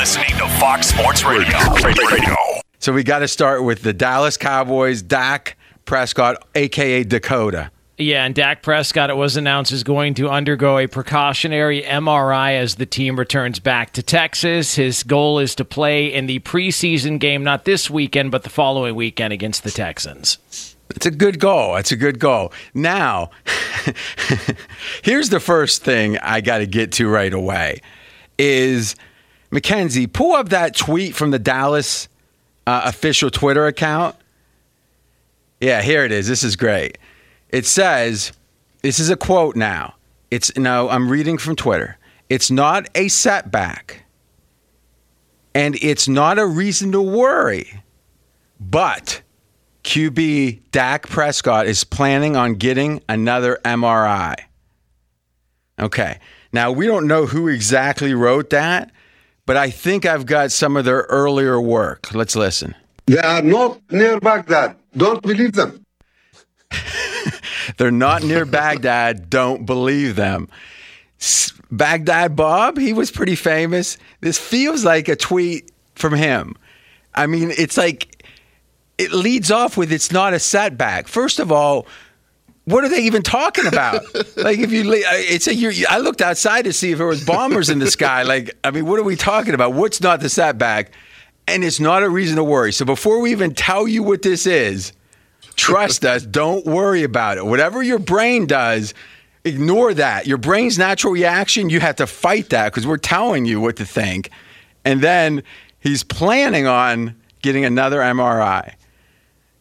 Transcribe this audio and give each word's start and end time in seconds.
listening 0.00 0.30
to 0.38 0.48
Fox 0.58 0.86
Sports 0.86 1.24
Radio. 1.24 1.58
Radio. 1.84 2.34
So 2.78 2.90
we 2.90 3.04
got 3.04 3.18
to 3.18 3.28
start 3.28 3.64
with 3.64 3.82
the 3.82 3.92
Dallas 3.92 4.38
Cowboys, 4.38 5.02
Dak 5.02 5.58
Prescott, 5.84 6.42
aka 6.54 7.04
Dakota. 7.04 7.70
Yeah, 7.98 8.24
and 8.24 8.34
Dak 8.34 8.62
Prescott, 8.62 9.10
it 9.10 9.16
was 9.18 9.36
announced, 9.36 9.72
is 9.72 9.84
going 9.84 10.14
to 10.14 10.30
undergo 10.30 10.78
a 10.78 10.86
precautionary 10.86 11.82
MRI 11.82 12.58
as 12.58 12.76
the 12.76 12.86
team 12.86 13.18
returns 13.18 13.58
back 13.58 13.92
to 13.92 14.02
Texas. 14.02 14.76
His 14.76 15.02
goal 15.02 15.38
is 15.38 15.54
to 15.56 15.66
play 15.66 16.06
in 16.06 16.24
the 16.24 16.38
preseason 16.38 17.18
game, 17.18 17.44
not 17.44 17.66
this 17.66 17.90
weekend, 17.90 18.30
but 18.30 18.42
the 18.42 18.48
following 18.48 18.94
weekend 18.94 19.34
against 19.34 19.64
the 19.64 19.70
Texans. 19.70 20.38
It's 20.96 21.04
a 21.04 21.10
good 21.10 21.38
goal. 21.38 21.76
It's 21.76 21.92
a 21.92 21.96
good 21.96 22.18
goal. 22.18 22.54
Now, 22.72 23.32
here's 25.02 25.28
the 25.28 25.40
first 25.40 25.84
thing 25.84 26.16
I 26.20 26.40
got 26.40 26.58
to 26.58 26.66
get 26.66 26.90
to 26.92 27.06
right 27.06 27.34
away 27.34 27.82
is 28.38 28.96
Mackenzie, 29.50 30.06
pull 30.06 30.32
up 30.32 30.50
that 30.50 30.76
tweet 30.76 31.14
from 31.14 31.30
the 31.30 31.38
Dallas 31.38 32.08
uh, 32.66 32.82
official 32.84 33.30
Twitter 33.30 33.66
account. 33.66 34.16
Yeah, 35.60 35.82
here 35.82 36.04
it 36.04 36.12
is. 36.12 36.28
This 36.28 36.42
is 36.42 36.56
great. 36.56 36.98
It 37.48 37.66
says, 37.66 38.32
this 38.82 38.98
is 38.98 39.10
a 39.10 39.16
quote 39.16 39.56
now. 39.56 39.94
It's 40.30 40.56
no, 40.56 40.88
I'm 40.88 41.10
reading 41.10 41.36
from 41.38 41.56
Twitter. 41.56 41.98
It's 42.28 42.50
not 42.50 42.88
a 42.94 43.08
setback. 43.08 44.04
And 45.52 45.76
it's 45.82 46.06
not 46.06 46.38
a 46.38 46.46
reason 46.46 46.92
to 46.92 47.02
worry. 47.02 47.82
But 48.60 49.22
QB 49.82 50.60
Dak 50.70 51.08
Prescott 51.08 51.66
is 51.66 51.82
planning 51.82 52.36
on 52.36 52.54
getting 52.54 53.02
another 53.08 53.58
MRI. 53.64 54.36
Okay. 55.80 56.20
Now, 56.52 56.70
we 56.70 56.86
don't 56.86 57.06
know 57.06 57.26
who 57.26 57.48
exactly 57.48 58.14
wrote 58.14 58.50
that, 58.50 58.90
but 59.50 59.56
I 59.56 59.68
think 59.68 60.06
I've 60.06 60.26
got 60.26 60.52
some 60.52 60.76
of 60.76 60.84
their 60.84 61.06
earlier 61.08 61.60
work. 61.60 62.14
Let's 62.14 62.36
listen. 62.36 62.76
They 63.06 63.18
are 63.18 63.42
not 63.42 63.80
near 63.90 64.20
Baghdad. 64.20 64.76
Don't 64.96 65.20
believe 65.20 65.54
them. 65.54 65.84
They're 67.76 67.90
not 67.90 68.22
near 68.22 68.44
Baghdad. 68.44 69.28
Don't 69.28 69.66
believe 69.66 70.14
them. 70.14 70.48
Baghdad 71.68 72.36
Bob, 72.36 72.78
he 72.78 72.92
was 72.92 73.10
pretty 73.10 73.34
famous. 73.34 73.98
This 74.20 74.38
feels 74.38 74.84
like 74.84 75.08
a 75.08 75.16
tweet 75.16 75.72
from 75.96 76.14
him. 76.14 76.54
I 77.16 77.26
mean, 77.26 77.50
it's 77.58 77.76
like 77.76 78.24
it 78.98 79.10
leads 79.10 79.50
off 79.50 79.76
with 79.76 79.90
it's 79.90 80.12
not 80.12 80.32
a 80.32 80.38
setback. 80.38 81.08
First 81.08 81.40
of 81.40 81.50
all, 81.50 81.88
what 82.70 82.84
are 82.84 82.88
they 82.88 83.02
even 83.02 83.22
talking 83.22 83.66
about? 83.66 84.02
like 84.36 84.58
if 84.58 84.72
you, 84.72 84.84
it's 84.94 85.46
a. 85.46 85.54
You, 85.54 85.86
I 85.88 85.98
looked 85.98 86.20
outside 86.20 86.62
to 86.64 86.72
see 86.72 86.92
if 86.92 86.98
there 86.98 87.06
was 87.06 87.24
bombers 87.24 87.70
in 87.70 87.78
the 87.78 87.90
sky. 87.90 88.22
Like 88.22 88.56
I 88.64 88.70
mean, 88.70 88.86
what 88.86 88.98
are 88.98 89.04
we 89.04 89.16
talking 89.16 89.54
about? 89.54 89.72
What's 89.74 90.00
not 90.00 90.20
the 90.20 90.28
setback? 90.28 90.92
And 91.46 91.64
it's 91.64 91.80
not 91.80 92.02
a 92.02 92.08
reason 92.08 92.36
to 92.36 92.44
worry. 92.44 92.72
So 92.72 92.84
before 92.84 93.20
we 93.20 93.32
even 93.32 93.54
tell 93.54 93.88
you 93.88 94.02
what 94.02 94.22
this 94.22 94.46
is, 94.46 94.92
trust 95.56 96.04
us. 96.04 96.24
Don't 96.24 96.64
worry 96.64 97.02
about 97.02 97.38
it. 97.38 97.46
Whatever 97.46 97.82
your 97.82 97.98
brain 97.98 98.46
does, 98.46 98.94
ignore 99.44 99.92
that. 99.94 100.26
Your 100.26 100.38
brain's 100.38 100.78
natural 100.78 101.12
reaction. 101.12 101.68
You 101.68 101.80
have 101.80 101.96
to 101.96 102.06
fight 102.06 102.50
that 102.50 102.72
because 102.72 102.86
we're 102.86 102.98
telling 102.98 103.46
you 103.46 103.60
what 103.60 103.76
to 103.76 103.84
think. 103.84 104.30
And 104.84 105.00
then 105.00 105.42
he's 105.80 106.04
planning 106.04 106.66
on 106.66 107.16
getting 107.42 107.64
another 107.64 107.98
MRI. 108.00 108.74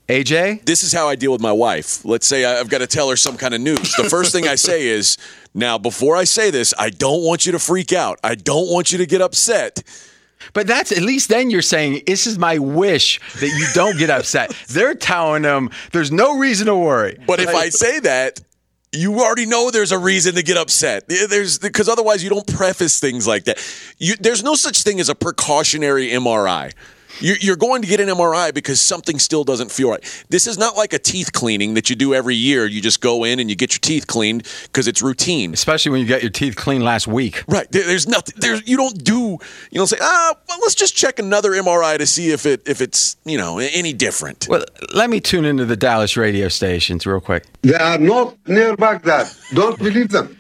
AJ? 0.09 0.65
This 0.65 0.83
is 0.83 0.91
how 0.91 1.07
I 1.07 1.15
deal 1.15 1.31
with 1.31 1.39
my 1.39 1.51
wife. 1.51 2.03
Let's 2.03 2.25
say 2.25 2.43
I've 2.43 2.67
got 2.67 2.79
to 2.79 2.87
tell 2.87 3.11
her 3.11 3.15
some 3.15 3.37
kind 3.37 3.53
of 3.53 3.61
news. 3.61 3.93
The 3.95 4.09
first 4.09 4.31
thing 4.31 4.47
I 4.47 4.55
say 4.69 4.87
is, 4.87 5.17
now, 5.53 5.77
before 5.77 6.15
I 6.15 6.23
say 6.23 6.49
this, 6.49 6.73
I 6.79 6.89
don't 6.89 7.23
want 7.23 7.45
you 7.45 7.51
to 7.51 7.59
freak 7.59 7.93
out. 7.93 8.19
I 8.23 8.33
don't 8.33 8.71
want 8.71 8.91
you 8.91 8.97
to 8.97 9.05
get 9.05 9.21
upset. 9.21 9.83
But 10.53 10.65
that's 10.65 10.91
at 10.91 11.03
least 11.03 11.29
then 11.29 11.51
you're 11.51 11.61
saying, 11.61 12.01
this 12.07 12.25
is 12.25 12.39
my 12.39 12.57
wish 12.57 13.19
that 13.39 13.49
you 13.49 13.67
don't 13.75 13.99
get 13.99 14.09
upset. 14.09 14.51
They're 14.69 14.95
telling 14.95 15.43
them 15.43 15.69
there's 15.91 16.11
no 16.11 16.39
reason 16.39 16.65
to 16.65 16.75
worry. 16.75 17.19
But 17.27 17.39
if 17.39 17.49
I 17.49 17.69
say 17.69 17.99
that, 17.99 18.39
you 18.91 19.19
already 19.19 19.45
know 19.45 19.69
there's 19.69 19.91
a 19.91 19.99
reason 19.99 20.33
to 20.35 20.41
get 20.41 20.57
upset. 20.57 21.07
There's 21.07 21.59
because 21.59 21.87
otherwise 21.87 22.23
you 22.23 22.31
don't 22.31 22.47
preface 22.47 22.99
things 22.99 23.27
like 23.27 23.43
that. 23.43 23.59
You, 23.99 24.15
there's 24.15 24.43
no 24.43 24.55
such 24.55 24.81
thing 24.81 24.99
as 24.99 25.09
a 25.09 25.13
precautionary 25.13 26.09
MRI. 26.09 26.73
You're 27.21 27.55
going 27.55 27.81
to 27.81 27.87
get 27.87 27.99
an 27.99 28.07
MRI 28.07 28.53
because 28.53 28.79
something 28.79 29.19
still 29.19 29.43
doesn't 29.43 29.71
feel 29.71 29.91
right. 29.91 30.25
This 30.29 30.47
is 30.47 30.57
not 30.57 30.75
like 30.75 30.93
a 30.93 30.99
teeth 30.99 31.31
cleaning 31.33 31.73
that 31.73 31.89
you 31.89 31.95
do 31.95 32.13
every 32.13 32.35
year. 32.35 32.65
You 32.65 32.81
just 32.81 33.01
go 33.01 33.23
in 33.23 33.39
and 33.39 33.49
you 33.49 33.55
get 33.55 33.73
your 33.73 33.79
teeth 33.79 34.07
cleaned 34.07 34.47
because 34.63 34.87
it's 34.87 35.01
routine. 35.01 35.53
Especially 35.53 35.91
when 35.91 36.01
you 36.01 36.07
got 36.07 36.21
your 36.21 36.31
teeth 36.31 36.55
cleaned 36.55 36.83
last 36.83 37.07
week. 37.07 37.43
Right. 37.47 37.69
There's 37.71 38.07
nothing. 38.07 38.35
There's 38.37 38.67
you 38.67 38.77
don't 38.77 39.03
do. 39.03 39.37
You 39.71 39.77
don't 39.77 39.87
say 39.87 39.97
ah. 40.01 40.35
Well, 40.47 40.57
let's 40.61 40.75
just 40.75 40.95
check 40.95 41.19
another 41.19 41.51
MRI 41.51 41.97
to 41.97 42.05
see 42.05 42.31
if 42.31 42.45
it 42.45 42.61
if 42.67 42.81
it's 42.81 43.17
you 43.25 43.37
know 43.37 43.59
any 43.59 43.93
different. 43.93 44.47
Well, 44.49 44.63
let 44.93 45.09
me 45.09 45.19
tune 45.19 45.45
into 45.45 45.65
the 45.65 45.77
Dallas 45.77 46.17
radio 46.17 46.47
stations 46.47 47.05
real 47.05 47.21
quick. 47.21 47.45
They 47.61 47.75
are 47.75 47.97
not 47.97 48.35
near 48.47 48.75
Baghdad. 48.75 49.27
Don't 49.53 49.77
believe 49.77 50.09
them. 50.09 50.38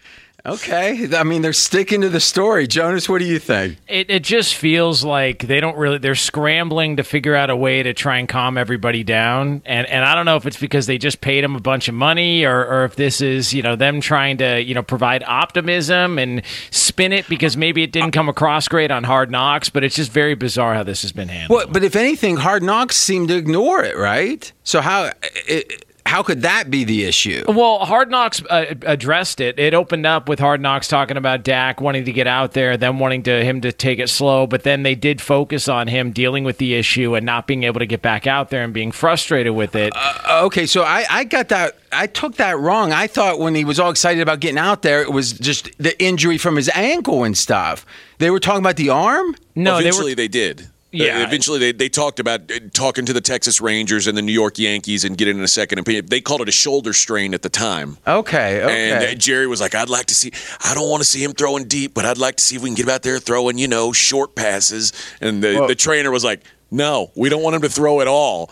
Okay. 0.53 1.07
I 1.15 1.23
mean, 1.23 1.41
they're 1.41 1.53
sticking 1.53 2.01
to 2.01 2.09
the 2.09 2.19
story. 2.19 2.67
Jonas, 2.67 3.07
what 3.07 3.19
do 3.19 3.25
you 3.25 3.39
think? 3.39 3.77
It, 3.87 4.09
it 4.09 4.23
just 4.23 4.55
feels 4.55 5.03
like 5.03 5.47
they 5.47 5.59
don't 5.59 5.77
really, 5.77 5.97
they're 5.97 6.15
scrambling 6.15 6.97
to 6.97 7.03
figure 7.03 7.35
out 7.35 7.49
a 7.49 7.55
way 7.55 7.83
to 7.83 7.93
try 7.93 8.17
and 8.17 8.27
calm 8.27 8.57
everybody 8.57 9.03
down. 9.03 9.61
And, 9.65 9.87
and 9.87 10.05
I 10.05 10.15
don't 10.15 10.25
know 10.25 10.35
if 10.35 10.45
it's 10.45 10.59
because 10.59 10.87
they 10.87 10.97
just 10.97 11.21
paid 11.21 11.43
him 11.43 11.55
a 11.55 11.59
bunch 11.59 11.87
of 11.87 11.95
money 11.95 12.45
or, 12.45 12.65
or 12.65 12.85
if 12.85 12.95
this 12.95 13.21
is, 13.21 13.53
you 13.53 13.61
know, 13.61 13.75
them 13.75 14.01
trying 14.01 14.37
to, 14.37 14.61
you 14.61 14.73
know, 14.73 14.83
provide 14.83 15.23
optimism 15.23 16.17
and 16.19 16.41
spin 16.71 17.13
it 17.13 17.27
because 17.27 17.55
maybe 17.55 17.83
it 17.83 17.91
didn't 17.91 18.11
come 18.11 18.29
across 18.29 18.67
great 18.67 18.91
on 18.91 19.03
Hard 19.03 19.31
Knocks, 19.31 19.69
but 19.69 19.83
it's 19.83 19.95
just 19.95 20.11
very 20.11 20.35
bizarre 20.35 20.73
how 20.73 20.83
this 20.83 21.01
has 21.01 21.11
been 21.11 21.29
handled. 21.29 21.57
Well, 21.57 21.67
but 21.67 21.83
if 21.83 21.95
anything, 21.95 22.37
Hard 22.37 22.63
Knocks 22.63 22.97
seem 22.97 23.27
to 23.27 23.35
ignore 23.35 23.83
it, 23.83 23.97
right? 23.97 24.51
So 24.63 24.81
how. 24.81 25.11
It, 25.47 25.85
how 26.09 26.23
could 26.23 26.41
that 26.41 26.71
be 26.71 26.83
the 26.85 27.05
issue? 27.05 27.43
Well, 27.47 27.85
Hard 27.85 28.09
Knocks 28.09 28.41
uh, 28.49 28.73
addressed 28.81 29.39
it. 29.39 29.59
It 29.59 29.75
opened 29.75 30.07
up 30.07 30.27
with 30.27 30.39
Hard 30.39 30.59
Knocks 30.59 30.87
talking 30.87 31.17
about 31.17 31.43
Dak 31.43 31.81
wanting 31.81 32.03
to 32.05 32.11
get 32.11 32.25
out 32.25 32.53
there, 32.53 32.77
then 32.77 32.97
wanting 32.97 33.21
to 33.23 33.43
him 33.45 33.61
to 33.61 33.71
take 33.71 33.99
it 33.99 34.09
slow, 34.09 34.47
but 34.47 34.63
then 34.63 34.81
they 34.81 34.95
did 34.95 35.21
focus 35.21 35.67
on 35.69 35.87
him 35.87 36.11
dealing 36.11 36.43
with 36.43 36.57
the 36.57 36.73
issue 36.73 37.13
and 37.13 37.27
not 37.27 37.45
being 37.45 37.61
able 37.61 37.77
to 37.77 37.85
get 37.85 38.01
back 38.01 38.25
out 38.25 38.49
there 38.49 38.63
and 38.63 38.73
being 38.73 38.91
frustrated 38.91 39.53
with 39.53 39.75
it. 39.75 39.93
Uh, 39.95 40.45
okay, 40.45 40.65
so 40.65 40.81
I, 40.81 41.05
I 41.11 41.25
got 41.25 41.49
that. 41.49 41.77
I 41.91 42.07
took 42.07 42.37
that 42.37 42.57
wrong. 42.57 42.91
I 42.91 43.05
thought 43.05 43.37
when 43.37 43.53
he 43.53 43.63
was 43.63 43.79
all 43.79 43.91
excited 43.91 44.21
about 44.21 44.39
getting 44.39 44.57
out 44.57 44.81
there, 44.81 45.03
it 45.03 45.11
was 45.11 45.33
just 45.33 45.69
the 45.77 46.01
injury 46.03 46.39
from 46.39 46.55
his 46.55 46.71
ankle 46.73 47.23
and 47.23 47.37
stuff. 47.37 47.85
They 48.17 48.31
were 48.31 48.39
talking 48.39 48.61
about 48.61 48.77
the 48.77 48.89
arm. 48.89 49.35
No, 49.53 49.77
eventually 49.77 50.15
they, 50.15 50.23
they 50.23 50.27
did. 50.27 50.69
Yeah. 50.91 51.19
Uh, 51.19 51.27
eventually, 51.27 51.59
they, 51.59 51.71
they 51.71 51.89
talked 51.89 52.19
about 52.19 52.51
uh, 52.51 52.59
talking 52.73 53.05
to 53.05 53.13
the 53.13 53.21
Texas 53.21 53.61
Rangers 53.61 54.07
and 54.07 54.17
the 54.17 54.21
New 54.23 54.31
York 54.33 54.57
Yankees 54.57 55.05
and 55.05 55.17
getting 55.17 55.37
in 55.37 55.43
a 55.43 55.47
second 55.47 55.77
opinion. 55.79 56.07
They 56.07 56.19
called 56.21 56.41
it 56.41 56.49
a 56.49 56.51
shoulder 56.51 56.93
strain 56.93 57.33
at 57.35 57.43
the 57.43 57.49
time. 57.49 57.97
Okay. 58.07 58.61
Okay. 58.63 58.91
And 58.91 59.03
uh, 59.05 59.13
Jerry 59.15 59.45
was 59.47 59.61
like, 59.61 59.75
"I'd 59.75 59.89
like 59.89 60.07
to 60.07 60.15
see. 60.15 60.31
I 60.63 60.73
don't 60.73 60.89
want 60.89 61.01
to 61.01 61.07
see 61.07 61.23
him 61.23 61.33
throwing 61.33 61.65
deep, 61.67 61.93
but 61.93 62.05
I'd 62.05 62.17
like 62.17 62.37
to 62.37 62.43
see 62.43 62.55
if 62.55 62.63
we 62.63 62.69
can 62.69 62.75
get 62.75 62.83
him 62.87 62.89
out 62.89 63.03
there 63.03 63.19
throwing, 63.19 63.57
you 63.59 63.67
know, 63.67 63.91
short 63.93 64.33
passes." 64.35 64.93
And 65.21 65.43
the, 65.43 65.55
Well- 65.59 65.67
the 65.67 65.75
trainer 65.75 66.09
was 66.09 66.23
like, 66.23 66.41
"No, 66.71 67.11
we 67.15 67.29
don't 67.29 67.43
want 67.43 67.55
him 67.55 67.61
to 67.61 67.69
throw 67.69 68.01
at 68.01 68.07
all." 68.07 68.49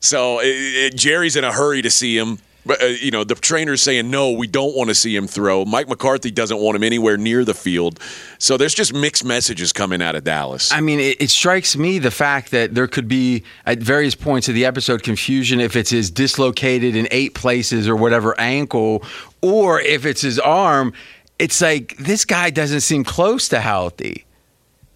So 0.00 0.40
it, 0.40 0.46
it, 0.48 0.96
Jerry's 0.96 1.36
in 1.36 1.44
a 1.44 1.52
hurry 1.52 1.80
to 1.82 1.90
see 1.90 2.16
him. 2.18 2.38
But, 2.66 2.82
uh, 2.82 2.86
you 2.86 3.12
know, 3.12 3.22
the 3.22 3.36
trainer's 3.36 3.80
saying, 3.80 4.10
no, 4.10 4.32
we 4.32 4.48
don't 4.48 4.74
want 4.74 4.88
to 4.88 4.94
see 4.94 5.14
him 5.14 5.28
throw. 5.28 5.64
Mike 5.64 5.88
McCarthy 5.88 6.32
doesn't 6.32 6.58
want 6.58 6.74
him 6.74 6.82
anywhere 6.82 7.16
near 7.16 7.44
the 7.44 7.54
field. 7.54 8.00
So 8.38 8.56
there's 8.56 8.74
just 8.74 8.92
mixed 8.92 9.24
messages 9.24 9.72
coming 9.72 10.02
out 10.02 10.16
of 10.16 10.24
Dallas. 10.24 10.72
I 10.72 10.80
mean, 10.80 10.98
it, 10.98 11.20
it 11.20 11.30
strikes 11.30 11.76
me 11.76 12.00
the 12.00 12.10
fact 12.10 12.50
that 12.50 12.74
there 12.74 12.88
could 12.88 13.06
be 13.06 13.44
at 13.66 13.78
various 13.78 14.16
points 14.16 14.48
of 14.48 14.54
the 14.54 14.64
episode 14.64 15.04
confusion 15.04 15.60
if 15.60 15.76
it's 15.76 15.90
his 15.90 16.10
dislocated 16.10 16.96
in 16.96 17.06
eight 17.12 17.34
places 17.34 17.88
or 17.88 17.94
whatever 17.94 18.38
ankle, 18.40 19.04
or 19.42 19.80
if 19.80 20.04
it's 20.04 20.22
his 20.22 20.40
arm. 20.40 20.92
It's 21.38 21.60
like 21.60 21.96
this 21.98 22.24
guy 22.24 22.50
doesn't 22.50 22.80
seem 22.80 23.04
close 23.04 23.48
to 23.50 23.60
healthy. 23.60 24.24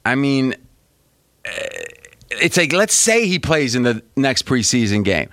I 0.05 0.17
mean, 0.17 0.55
eh, 1.45 1.85
it's 2.31 2.57
like 2.57 2.73
let's 2.73 2.95
say 2.95 3.27
he 3.27 3.39
plays 3.39 3.75
in 3.75 3.83
the 3.83 4.03
next 4.17 4.47
preseason 4.47 5.05
game. 5.05 5.29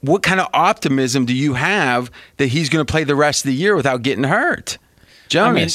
What 0.00 0.22
kind 0.22 0.40
of 0.40 0.48
optimism 0.52 1.26
do 1.26 1.34
you 1.34 1.54
have 1.54 2.10
that 2.36 2.48
he's 2.48 2.68
going 2.68 2.84
to 2.84 2.90
play 2.90 3.04
the 3.04 3.16
rest 3.16 3.44
of 3.44 3.48
the 3.48 3.56
year 3.56 3.74
without 3.74 4.02
getting 4.02 4.24
hurt? 4.24 4.78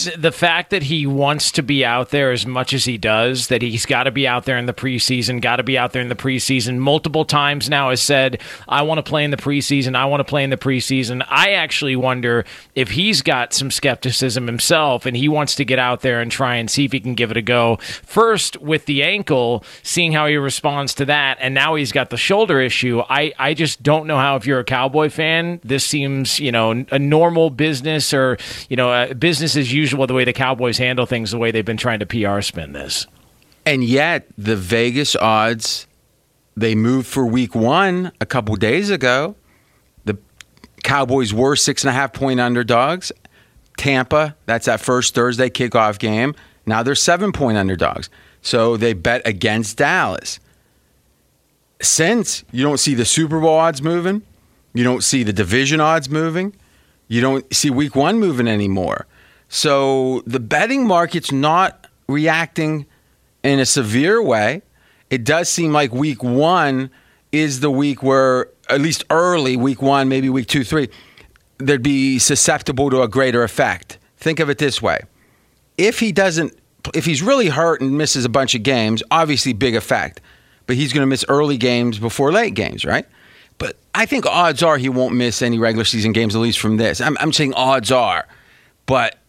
I 0.08 0.12
mean, 0.16 0.22
the 0.22 0.32
fact 0.32 0.70
that 0.72 0.84
he 0.84 1.06
wants 1.06 1.52
to 1.54 1.64
be 1.64 1.86
out 1.86 2.10
there 2.10 2.32
as 2.32 2.46
much 2.46 2.74
as 2.74 2.86
he 2.86 2.98
does, 2.98 3.48
that 3.48 3.62
he's 3.62 3.86
got 3.86 4.04
to 4.04 4.12
be 4.12 4.28
out 4.28 4.46
there 4.46 4.58
in 4.58 4.66
the 4.66 4.74
preseason, 4.74 5.42
got 5.42 5.58
to 5.58 5.64
be 5.64 5.78
out 5.78 5.94
there 5.94 6.02
in 6.02 6.10
the 6.10 6.16
preseason 6.16 6.78
multiple 6.78 7.26
times 7.26 7.70
now 7.70 7.90
has 7.90 8.02
said, 8.02 8.42
I 8.68 8.82
want 8.82 8.98
to 8.98 9.04
play 9.04 9.24
in 9.24 9.32
the 9.32 9.38
preseason, 9.38 9.96
I 9.96 10.06
want 10.06 10.22
to 10.22 10.24
play 10.24 10.44
in 10.44 10.50
the 10.50 10.58
preseason. 10.58 11.26
I 11.30 11.52
actually 11.52 11.96
wonder 11.96 12.46
if 12.76 12.92
he's 12.92 13.22
got 13.22 13.54
some 13.54 13.70
skepticism 13.70 14.48
himself 14.48 15.06
and 15.06 15.18
he 15.18 15.28
wants 15.28 15.56
to 15.56 15.66
get 15.66 15.80
out 15.80 16.02
there 16.02 16.22
and 16.22 16.32
try 16.32 16.56
and 16.56 16.72
see 16.72 16.86
if 16.86 16.92
he 16.92 17.00
can 17.00 17.14
give 17.14 17.30
it 17.30 17.38
a 17.38 17.42
go. 17.42 17.78
First, 17.82 18.60
with 18.62 18.86
the 18.86 19.04
ankle, 19.04 19.64
seeing 19.84 20.14
how 20.14 20.28
he 20.28 20.38
responds 20.38 20.94
to 20.96 21.06
that, 21.06 21.38
and 21.42 21.54
now 21.54 21.76
he's 21.76 21.92
got 21.92 22.10
the 22.10 22.18
shoulder 22.18 22.62
issue. 22.62 23.02
I, 23.10 23.34
I 23.38 23.54
just 23.54 23.84
don't 23.84 24.08
know 24.08 24.18
how, 24.18 24.36
if 24.38 24.46
you're 24.46 24.60
a 24.60 24.64
Cowboy 24.64 25.10
fan, 25.10 25.60
this 25.64 25.86
seems, 25.86 26.40
you 26.40 26.52
know, 26.52 26.86
a 26.92 27.00
normal 27.00 27.50
business 27.50 28.14
or, 28.14 28.38
you 28.70 28.78
know, 28.78 28.92
a 28.94 29.14
business 29.14 29.43
as 29.44 29.74
usual 29.74 30.08
the 30.08 30.14
way 30.14 30.24
the 30.24 30.34
Cowboys 30.34 30.78
handle 30.78 31.06
things, 31.06 31.32
the 31.32 31.38
way 31.38 31.52
they've 31.52 31.66
been 31.66 31.78
trying 31.78 32.00
to 32.00 32.06
PR 32.06 32.42
spin 32.42 32.74
this. 32.74 33.08
And 33.66 33.84
yet, 33.84 34.28
the 34.38 34.56
Vegas 34.56 35.16
odds, 35.16 35.88
they 36.56 36.76
moved 36.76 37.08
for 37.08 37.26
week 37.26 37.56
one 37.56 38.12
a 38.20 38.26
couple 38.26 38.56
days 38.56 38.90
ago. 38.90 39.36
The 40.06 40.18
Cowboys 40.84 41.34
were 41.34 41.56
six 41.56 41.84
and 41.84 41.90
a 41.90 41.94
half 41.94 42.14
point 42.14 42.40
underdogs. 42.40 43.12
Tampa, 43.78 44.36
that's 44.46 44.66
that 44.66 44.80
first 44.80 45.16
Thursday 45.16 45.50
kickoff 45.50 46.00
game. 46.00 46.36
Now 46.66 46.84
they're 46.84 46.96
seven 46.96 47.32
point 47.32 47.58
underdogs. 47.58 48.10
So 48.42 48.78
they 48.78 48.94
bet 48.94 49.22
against 49.26 49.78
Dallas. 49.78 50.40
Since 51.82 52.44
you 52.52 52.64
don't 52.64 52.80
see 52.80 52.94
the 52.94 53.06
Super 53.06 53.40
Bowl 53.40 53.58
odds 53.58 53.82
moving, 53.82 54.22
you 54.74 54.84
don't 54.84 55.04
see 55.04 55.24
the 55.24 55.34
division 55.34 55.82
odds 55.82 56.10
moving, 56.10 56.56
you 57.08 57.22
don't 57.22 57.54
see 57.54 57.70
week 57.70 57.96
one 57.96 58.20
moving 58.20 58.48
anymore. 58.48 59.06
So 59.54 60.24
the 60.26 60.40
betting 60.40 60.88
market's 60.88 61.32
not 61.32 61.86
reacting 62.08 62.88
in 63.44 63.60
a 63.60 63.68
severe 63.68 64.20
way. 64.20 64.64
It 65.12 65.24
does 65.24 65.48
seem 65.48 65.72
like 65.72 65.94
week 65.94 66.24
one 66.24 66.90
is 67.32 67.60
the 67.60 67.70
week 67.70 68.02
where, 68.02 68.48
at 68.68 68.82
least 68.82 69.04
early, 69.12 69.56
week 69.56 69.80
one, 69.80 70.10
maybe 70.10 70.28
week 70.28 70.48
two, 70.48 70.64
three, 70.64 70.90
they'd 71.60 71.84
be 71.84 72.18
susceptible 72.18 72.90
to 72.90 73.04
a 73.04 73.08
greater 73.08 73.44
effect. 73.44 74.00
Think 74.18 74.40
of 74.40 74.50
it 74.50 74.58
this 74.58 74.82
way 74.82 75.02
if 75.78 76.00
he 76.00 76.12
doesn't, 76.12 76.58
if 76.96 77.06
he's 77.06 77.22
really 77.22 77.50
hurt 77.50 77.80
and 77.80 77.96
misses 77.96 78.26
a 78.26 78.30
bunch 78.30 78.56
of 78.56 78.64
games, 78.64 79.04
obviously 79.12 79.54
big 79.54 79.76
effect, 79.76 80.20
but 80.66 80.78
he's 80.78 80.94
going 80.94 81.04
to 81.04 81.08
miss 81.08 81.24
early 81.30 81.58
games 81.58 82.00
before 82.00 82.32
late 82.32 82.56
games, 82.56 82.86
right? 82.86 83.06
But 83.60 83.78
I 83.94 84.08
think 84.08 84.26
odds 84.26 84.64
are 84.64 84.80
he 84.80 84.90
won't 84.90 85.14
miss 85.14 85.44
any 85.44 85.60
regular 85.60 85.86
season 85.86 86.12
games, 86.12 86.36
at 86.36 86.42
least 86.42 86.58
from 86.58 86.78
this. 86.78 87.00
I'm, 87.00 87.16
I'm 87.20 87.32
saying 87.32 87.54
odds 87.54 87.92
are, 87.92 88.28
but 88.88 89.20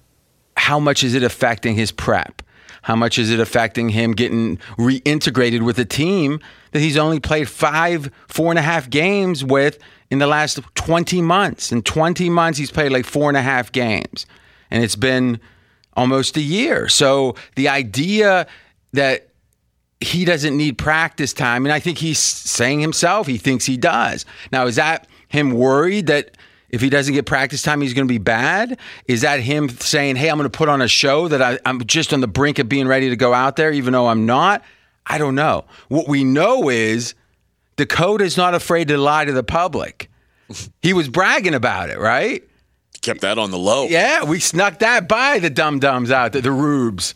how 0.57 0.79
much 0.79 1.03
is 1.03 1.15
it 1.15 1.23
affecting 1.23 1.75
his 1.75 1.93
prep? 1.93 2.43
How 2.83 2.97
much 2.97 3.19
is 3.19 3.31
it 3.31 3.41
affecting 3.41 3.89
him 3.89 4.13
getting 4.13 4.59
reintegrated 4.79 5.63
with 5.63 5.79
a 5.79 5.87
team 5.87 6.41
that 6.73 6.81
he's 6.81 6.99
only 6.99 7.19
played 7.19 7.49
five, 7.49 8.11
four 8.29 8.51
and 8.51 8.59
a 8.59 8.63
half 8.63 8.91
games 8.91 9.43
with 9.43 9.79
in 10.11 10.19
the 10.19 10.27
last 10.27 10.61
20 10.75 11.23
months? 11.23 11.73
In 11.73 11.81
20 11.81 12.29
months, 12.29 12.59
he's 12.59 12.71
played 12.71 12.93
like 12.93 13.07
four 13.07 13.31
and 13.31 13.39
a 13.39 13.43
half 13.43 13.73
games. 13.73 14.27
And 14.71 14.85
it's 14.85 14.97
been 14.97 15.41
almost 15.97 16.37
a 16.37 16.43
year. 16.43 16.89
So 16.89 17.37
the 17.57 17.69
idea 17.69 18.47
that 18.93 19.29
he 20.01 20.27
doesn't 20.27 20.55
need 20.55 20.77
practice 20.77 21.33
time, 21.33 21.65
and 21.65 21.73
I 21.73 21.81
think 21.81 21.99
he's 21.99 22.19
saying 22.19 22.81
himself 22.81 23.27
he 23.27 23.39
thinks 23.39 23.65
he 23.65 23.79
does. 23.79 24.27
Now, 24.53 24.67
is 24.67 24.77
that 24.77 25.09
him 25.29 25.53
worried 25.53 26.07
that 26.09 26.37
if 26.75 26.81
he 26.81 26.91
doesn't 26.91 27.15
get 27.15 27.25
practice 27.25 27.63
time, 27.63 27.81
he's 27.81 27.95
going 27.95 28.09
to 28.09 28.13
be 28.13 28.19
bad? 28.19 28.79
Is 29.07 29.21
that 29.21 29.39
him 29.39 29.69
saying, 29.69 30.17
hey, 30.17 30.29
I'm 30.29 30.37
going 30.37 30.51
to 30.51 30.57
put 30.57 30.69
on 30.69 30.83
a 30.83 30.89
show 30.89 31.29
that 31.29 31.41
I, 31.41 31.59
I'm 31.65 31.85
just 31.85 32.13
on 32.13 32.21
the 32.21 32.27
brink 32.27 32.59
of 32.59 32.69
being 32.69 32.89
ready 32.89 33.11
to 33.11 33.17
go 33.17 33.33
out 33.33 33.55
there, 33.55 33.71
even 33.71 33.93
though 33.93 34.09
I'm 34.09 34.27
not? 34.27 34.63
I 35.07 35.19
don't 35.19 35.37
know. 35.37 35.67
What 35.89 36.09
we 36.09 36.25
know 36.25 36.69
is 36.69 37.15
Dakota 37.77 38.25
is 38.25 38.37
not 38.37 38.55
afraid 38.55 38.89
to 38.89 38.99
lie 38.99 39.25
to 39.25 39.33
the 39.33 39.45
public. 39.45 40.11
He 40.83 40.93
was 40.93 41.09
bragging 41.09 41.55
about 41.55 41.91
it, 41.91 41.99
right? 41.99 42.43
Kept 43.03 43.21
that 43.21 43.39
on 43.39 43.53
the 43.53 43.59
low. 43.59 43.87
Yeah, 43.87 44.25
we 44.25 44.41
snuck 44.41 44.81
that 44.81 45.09
by 45.09 45.39
the 45.39 45.51
dum 45.51 45.79
dums 45.79 46.11
out 46.11 46.33
there, 46.33 46.43
the 46.43 46.51
rubes. 46.51 47.15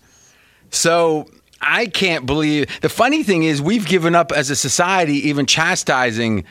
So 0.70 1.28
I 1.60 1.86
can't 1.86 2.26
believe. 2.26 2.80
The 2.80 2.88
funny 2.88 3.24
thing 3.24 3.42
is, 3.42 3.60
we've 3.60 3.86
given 3.86 4.14
up 4.14 4.30
as 4.30 4.50
a 4.50 4.56
society 4.56 5.28
even 5.28 5.46
chastising 5.46 6.44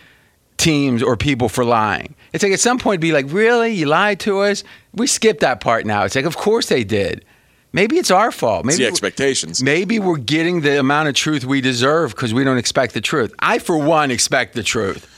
teams 0.57 1.01
or 1.01 1.15
people 1.15 1.48
for 1.48 1.63
lying. 1.63 2.15
It's 2.33 2.44
like 2.44 2.53
at 2.53 2.59
some 2.59 2.79
point, 2.79 3.01
be 3.01 3.12
like, 3.12 3.25
really? 3.29 3.74
You 3.74 3.85
lied 3.85 4.19
to 4.21 4.39
us? 4.39 4.63
We 4.94 5.07
skip 5.07 5.39
that 5.39 5.59
part 5.59 5.85
now. 5.85 6.03
It's 6.03 6.15
like, 6.15 6.25
of 6.25 6.38
course 6.38 6.68
they 6.68 6.83
did. 6.83 7.25
Maybe 7.74 7.97
it's 7.97 8.12
our 8.12 8.31
fault. 8.31 8.65
Maybe 8.65 8.75
It's 8.75 8.79
the 8.79 8.88
expectations. 8.88 9.62
Maybe 9.62 10.00
we're 10.00 10.18
getting 10.18 10.62
the 10.62 10.79
amount 10.79 11.09
of 11.09 11.15
truth 11.15 11.45
we 11.45 11.62
deserve 11.62 12.12
because 12.12 12.33
we 12.33 12.44
don't 12.44 12.57
expect 12.57 12.94
the 12.94 13.01
truth. 13.01 13.33
I, 13.39 13.59
for 13.59 13.77
one, 13.77 14.09
expect 14.09 14.56
the 14.56 14.63
truth. 14.63 15.13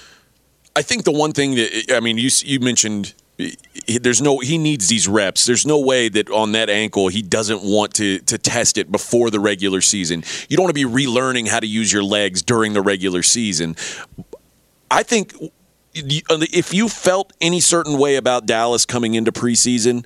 I 0.76 0.82
think 0.82 1.04
the 1.04 1.12
one 1.12 1.32
thing 1.32 1.56
that 1.56 1.94
I 1.96 2.00
mean, 2.00 2.18
you 2.18 2.30
you 2.44 2.60
mentioned 2.60 3.14
there's 4.02 4.22
no 4.22 4.40
he 4.40 4.58
needs 4.58 4.88
these 4.88 5.08
reps. 5.08 5.46
There's 5.46 5.66
no 5.66 5.80
way 5.80 6.10
that 6.10 6.30
on 6.30 6.52
that 6.54 6.70
ankle 6.70 7.08
he 7.08 7.22
doesn't 7.22 7.64
want 7.64 7.94
to 7.96 8.20
to 8.20 8.38
test 8.38 8.78
it 8.78 8.92
before 8.92 9.30
the 9.30 9.40
regular 9.40 9.82
season. 9.82 10.24
You 10.50 10.58
don't 10.58 10.66
want 10.66 10.76
to 10.76 10.88
be 10.88 11.06
relearning 11.06 11.48
how 11.48 11.60
to 11.60 11.68
use 11.68 11.92
your 11.92 12.04
legs 12.04 12.42
during 12.42 12.74
the 12.74 12.82
regular 12.82 13.24
season. 13.24 13.76
I 14.92 15.04
think 15.04 15.34
if 15.94 16.74
you 16.74 16.90
felt 16.90 17.34
any 17.42 17.60
certain 17.60 17.98
way 17.98 18.16
about 18.16 18.46
Dallas 18.46 18.86
coming 18.86 19.16
into 19.16 19.32
preseason, 19.32 20.06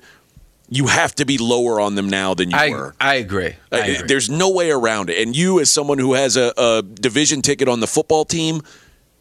you 0.68 0.86
have 0.86 1.14
to 1.16 1.24
be 1.26 1.38
lower 1.38 1.78
on 1.80 1.94
them 1.94 2.08
now 2.08 2.34
than 2.34 2.50
you 2.50 2.56
I, 2.56 2.70
were. 2.70 2.94
I 3.00 3.14
agree. 3.16 3.54
I 3.70 3.80
Uh, 3.80 3.82
agree. 3.82 4.06
There's 4.06 4.30
no 4.30 4.50
way 4.50 4.70
around 4.70 5.10
it. 5.10 5.18
And 5.22 5.36
you, 5.36 5.60
as 5.60 5.70
someone 5.70 5.98
who 5.98 6.14
has 6.14 6.36
a, 6.36 6.52
a 6.56 6.82
division 6.82 7.42
ticket 7.42 7.68
on 7.68 7.80
the 7.80 7.86
football 7.86 8.24
team, 8.24 8.62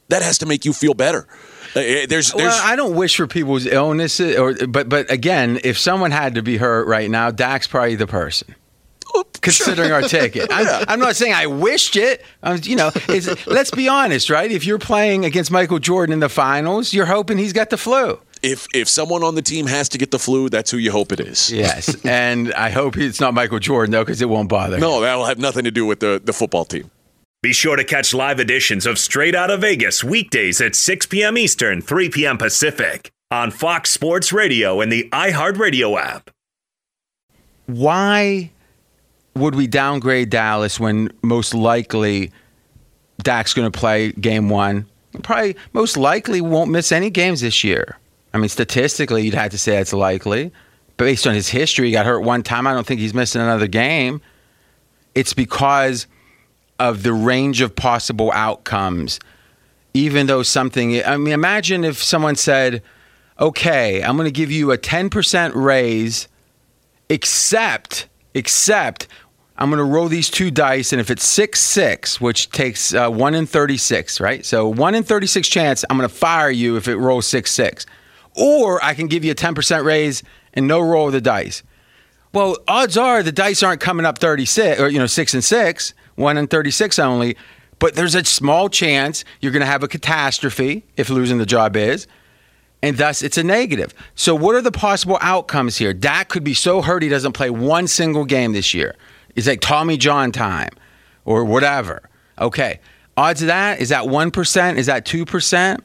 that 0.09 0.21
has 0.21 0.37
to 0.39 0.45
make 0.45 0.63
you 0.65 0.73
feel 0.73 0.93
better. 0.93 1.27
Uh, 1.75 1.79
There's, 1.81 2.07
there's, 2.07 2.33
Well, 2.35 2.61
I 2.63 2.75
don't 2.75 2.95
wish 2.95 3.15
for 3.17 3.25
people's 3.25 3.65
illnesses, 3.65 4.37
or 4.37 4.53
but 4.67 4.87
but 4.89 5.09
again, 5.11 5.59
if 5.63 5.77
someone 5.79 6.11
had 6.11 6.35
to 6.35 6.43
be 6.43 6.57
hurt 6.57 6.87
right 6.87 7.09
now, 7.09 7.31
Dak's 7.31 7.67
probably 7.67 7.95
the 7.95 8.05
person. 8.05 8.53
Considering 9.41 9.91
our 9.91 10.01
ticket, 10.01 10.47
I'm, 10.51 10.85
I'm 10.87 10.99
not 10.99 11.15
saying 11.15 11.33
I 11.33 11.47
wished 11.47 11.95
it. 11.95 12.23
I'm, 12.41 12.59
you 12.63 12.75
know, 12.75 12.91
it's, 13.09 13.47
let's 13.47 13.71
be 13.71 13.87
honest, 13.87 14.29
right? 14.29 14.49
If 14.51 14.65
you're 14.65 14.79
playing 14.79 15.25
against 15.25 15.51
Michael 15.51 15.79
Jordan 15.79 16.13
in 16.13 16.19
the 16.19 16.29
finals, 16.29 16.93
you're 16.93 17.05
hoping 17.05 17.37
he's 17.37 17.53
got 17.53 17.69
the 17.69 17.77
flu. 17.77 18.19
if 18.41 18.67
if 18.73 18.87
someone 18.89 19.23
on 19.23 19.35
the 19.35 19.41
team 19.41 19.67
has 19.67 19.89
to 19.89 19.97
get 19.97 20.11
the 20.11 20.19
flu, 20.19 20.49
that's 20.49 20.71
who 20.71 20.77
you 20.77 20.91
hope 20.91 21.11
it 21.11 21.19
is. 21.19 21.51
Yes, 21.51 21.95
and 22.05 22.53
I 22.53 22.69
hope 22.69 22.97
it's 22.97 23.19
not 23.19 23.33
Michael 23.33 23.59
Jordan 23.59 23.91
though, 23.91 24.03
because 24.03 24.21
it 24.21 24.29
won't 24.29 24.49
bother. 24.49 24.75
him. 24.75 24.81
No, 24.81 25.01
that'll 25.01 25.25
have 25.25 25.39
nothing 25.39 25.65
to 25.65 25.71
do 25.71 25.85
with 25.85 25.99
the, 25.99 26.21
the 26.23 26.33
football 26.33 26.65
team. 26.65 26.89
Be 27.41 27.51
sure 27.51 27.75
to 27.75 27.83
catch 27.83 28.13
live 28.13 28.39
editions 28.39 28.85
of 28.85 28.97
Straight 28.97 29.35
Outta 29.35 29.57
Vegas 29.57 30.01
weekdays 30.01 30.61
at 30.61 30.75
6 30.75 31.07
p.m. 31.07 31.37
Eastern, 31.37 31.81
3 31.81 32.09
p.m. 32.09 32.37
Pacific 32.37 33.11
on 33.29 33.51
Fox 33.51 33.89
Sports 33.89 34.31
Radio 34.31 34.79
and 34.79 34.89
the 34.89 35.09
iHeartRadio 35.11 35.99
app. 35.99 36.29
why 37.65 38.51
would 39.35 39.55
we 39.55 39.67
downgrade 39.67 40.29
Dallas 40.29 40.79
when 40.79 41.11
most 41.21 41.53
likely 41.53 42.31
Dak's 43.19 43.53
going 43.53 43.71
to 43.71 43.77
play 43.77 44.11
game 44.11 44.49
one? 44.49 44.85
Probably 45.21 45.55
most 45.73 45.97
likely 45.97 46.41
won't 46.41 46.71
miss 46.71 46.91
any 46.91 47.09
games 47.09 47.41
this 47.41 47.63
year. 47.63 47.97
I 48.33 48.39
mean, 48.39 48.49
statistically, 48.49 49.23
you'd 49.23 49.35
have 49.35 49.51
to 49.51 49.57
say 49.57 49.77
it's 49.77 49.93
likely. 49.93 50.51
But 50.97 51.05
based 51.05 51.27
on 51.27 51.35
his 51.35 51.49
history, 51.49 51.87
he 51.87 51.91
got 51.91 52.05
hurt 52.05 52.21
one 52.21 52.43
time. 52.43 52.65
I 52.67 52.73
don't 52.73 52.85
think 52.85 52.99
he's 52.99 53.13
missing 53.13 53.41
another 53.41 53.67
game. 53.67 54.21
It's 55.15 55.33
because 55.33 56.07
of 56.79 57.03
the 57.03 57.13
range 57.13 57.61
of 57.61 57.75
possible 57.75 58.31
outcomes. 58.31 59.19
Even 59.93 60.25
though 60.25 60.41
something, 60.41 61.03
I 61.05 61.17
mean, 61.17 61.33
imagine 61.33 61.83
if 61.83 62.01
someone 62.01 62.35
said, 62.35 62.81
okay, 63.39 64.01
I'm 64.03 64.15
going 64.17 64.25
to 64.25 64.31
give 64.31 64.51
you 64.51 64.71
a 64.71 64.77
10% 64.77 65.51
raise 65.53 66.27
except 67.09 68.07
except 68.33 69.07
I'm 69.57 69.69
going 69.69 69.77
to 69.77 69.83
roll 69.83 70.07
these 70.07 70.29
two 70.29 70.49
dice, 70.49 70.93
and 70.93 70.99
if 70.99 71.11
it's 71.11 71.23
six 71.23 71.59
six, 71.59 72.19
which 72.19 72.49
takes 72.49 72.93
uh, 72.93 73.09
one 73.09 73.35
in 73.35 73.45
thirty 73.45 73.77
six, 73.77 74.19
right? 74.19 74.43
So 74.45 74.67
one 74.67 74.95
in 74.95 75.03
thirty 75.03 75.27
six 75.27 75.47
chance 75.47 75.85
I'm 75.89 75.97
going 75.97 76.09
to 76.09 76.15
fire 76.15 76.49
you 76.49 76.75
if 76.75 76.87
it 76.87 76.97
rolls 76.97 77.27
six 77.27 77.51
six, 77.51 77.85
or 78.35 78.83
I 78.83 78.93
can 78.95 79.07
give 79.07 79.23
you 79.23 79.31
a 79.31 79.35
ten 79.35 79.53
percent 79.53 79.85
raise 79.85 80.23
and 80.53 80.67
no 80.67 80.79
roll 80.79 81.07
of 81.07 81.13
the 81.13 81.21
dice. 81.21 81.61
Well, 82.33 82.57
odds 82.67 82.97
are 82.97 83.21
the 83.21 83.31
dice 83.31 83.61
aren't 83.61 83.79
coming 83.79 84.07
up 84.07 84.17
thirty 84.17 84.45
six 84.45 84.81
or 84.81 84.89
you 84.89 84.97
know 84.97 85.05
six 85.05 85.35
and 85.35 85.43
six, 85.43 85.93
one 86.15 86.37
in 86.37 86.47
thirty 86.47 86.71
six 86.71 86.97
only. 86.97 87.37
But 87.77 87.95
there's 87.95 88.15
a 88.15 88.23
small 88.23 88.69
chance 88.69 89.23
you're 89.39 89.51
going 89.51 89.61
to 89.61 89.67
have 89.67 89.83
a 89.83 89.87
catastrophe 89.87 90.85
if 90.95 91.09
losing 91.09 91.37
the 91.37 91.45
job 91.45 91.75
is 91.75 92.07
and 92.83 92.97
thus 92.97 93.23
it's 93.23 93.37
a 93.37 93.43
negative. 93.43 93.93
So, 94.13 94.35
what 94.35 94.55
are 94.55 94.61
the 94.61 94.71
possible 94.71 95.17
outcomes 95.21 95.77
here? 95.77 95.93
Dak 95.93 96.29
could 96.29 96.43
be 96.43 96.53
so 96.53 96.81
hurt 96.81 97.01
he 97.01 97.09
doesn't 97.09 97.31
play 97.31 97.49
one 97.49 97.87
single 97.87 98.25
game 98.25 98.51
this 98.51 98.73
year. 98.73 98.95
It's 99.35 99.47
like 99.47 99.61
Tommy 99.61 99.97
John 99.97 100.31
time 100.31 100.69
or 101.25 101.43
whatever. 101.45 102.09
Okay. 102.39 102.79
Odds 103.15 103.41
of 103.41 103.47
that, 103.47 103.79
is 103.79 103.89
that 103.89 104.03
1%? 104.05 104.75
Is 104.77 104.85
that 104.87 105.05
2%? 105.05 105.79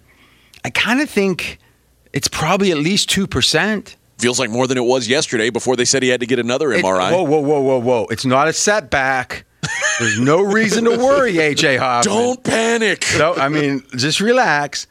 I 0.64 0.70
kind 0.70 1.00
of 1.00 1.08
think 1.10 1.58
it's 2.12 2.28
probably 2.28 2.70
at 2.70 2.78
least 2.78 3.10
2%. 3.10 3.94
Feels 4.18 4.40
like 4.40 4.50
more 4.50 4.66
than 4.66 4.76
it 4.78 4.84
was 4.84 5.08
yesterday 5.08 5.50
before 5.50 5.76
they 5.76 5.84
said 5.84 6.02
he 6.02 6.08
had 6.08 6.20
to 6.20 6.26
get 6.26 6.38
another 6.38 6.72
It- 6.72 6.84
MRI. 6.84 7.12
whoa, 7.12 7.22
whoa, 7.22 7.38
whoa, 7.40 7.60
whoa, 7.60 7.78
whoa. 7.78 8.06
It's 8.10 8.24
not 8.24 8.48
a 8.48 8.52
setback. 8.52 9.44
There's 10.00 10.18
no 10.20 10.40
reason 10.42 10.84
to 10.84 10.90
worry, 10.96 11.34
AJ 11.34 11.78
Hoffman. 11.78 12.14
Don't 12.14 12.42
panic. 12.44 13.04
No, 13.18 13.34
I 13.34 13.48
mean, 13.48 13.82
just 13.96 14.20
relax. 14.20 14.86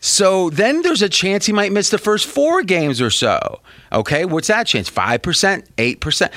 So 0.00 0.50
then 0.50 0.82
there's 0.82 1.02
a 1.02 1.08
chance 1.08 1.46
he 1.46 1.52
might 1.52 1.70
miss 1.72 1.90
the 1.90 1.98
first 1.98 2.26
four 2.26 2.62
games 2.62 3.00
or 3.00 3.10
so. 3.10 3.60
Okay, 3.92 4.24
what's 4.24 4.48
that 4.48 4.66
chance? 4.66 4.90
5%, 4.90 5.66
8%. 5.76 6.32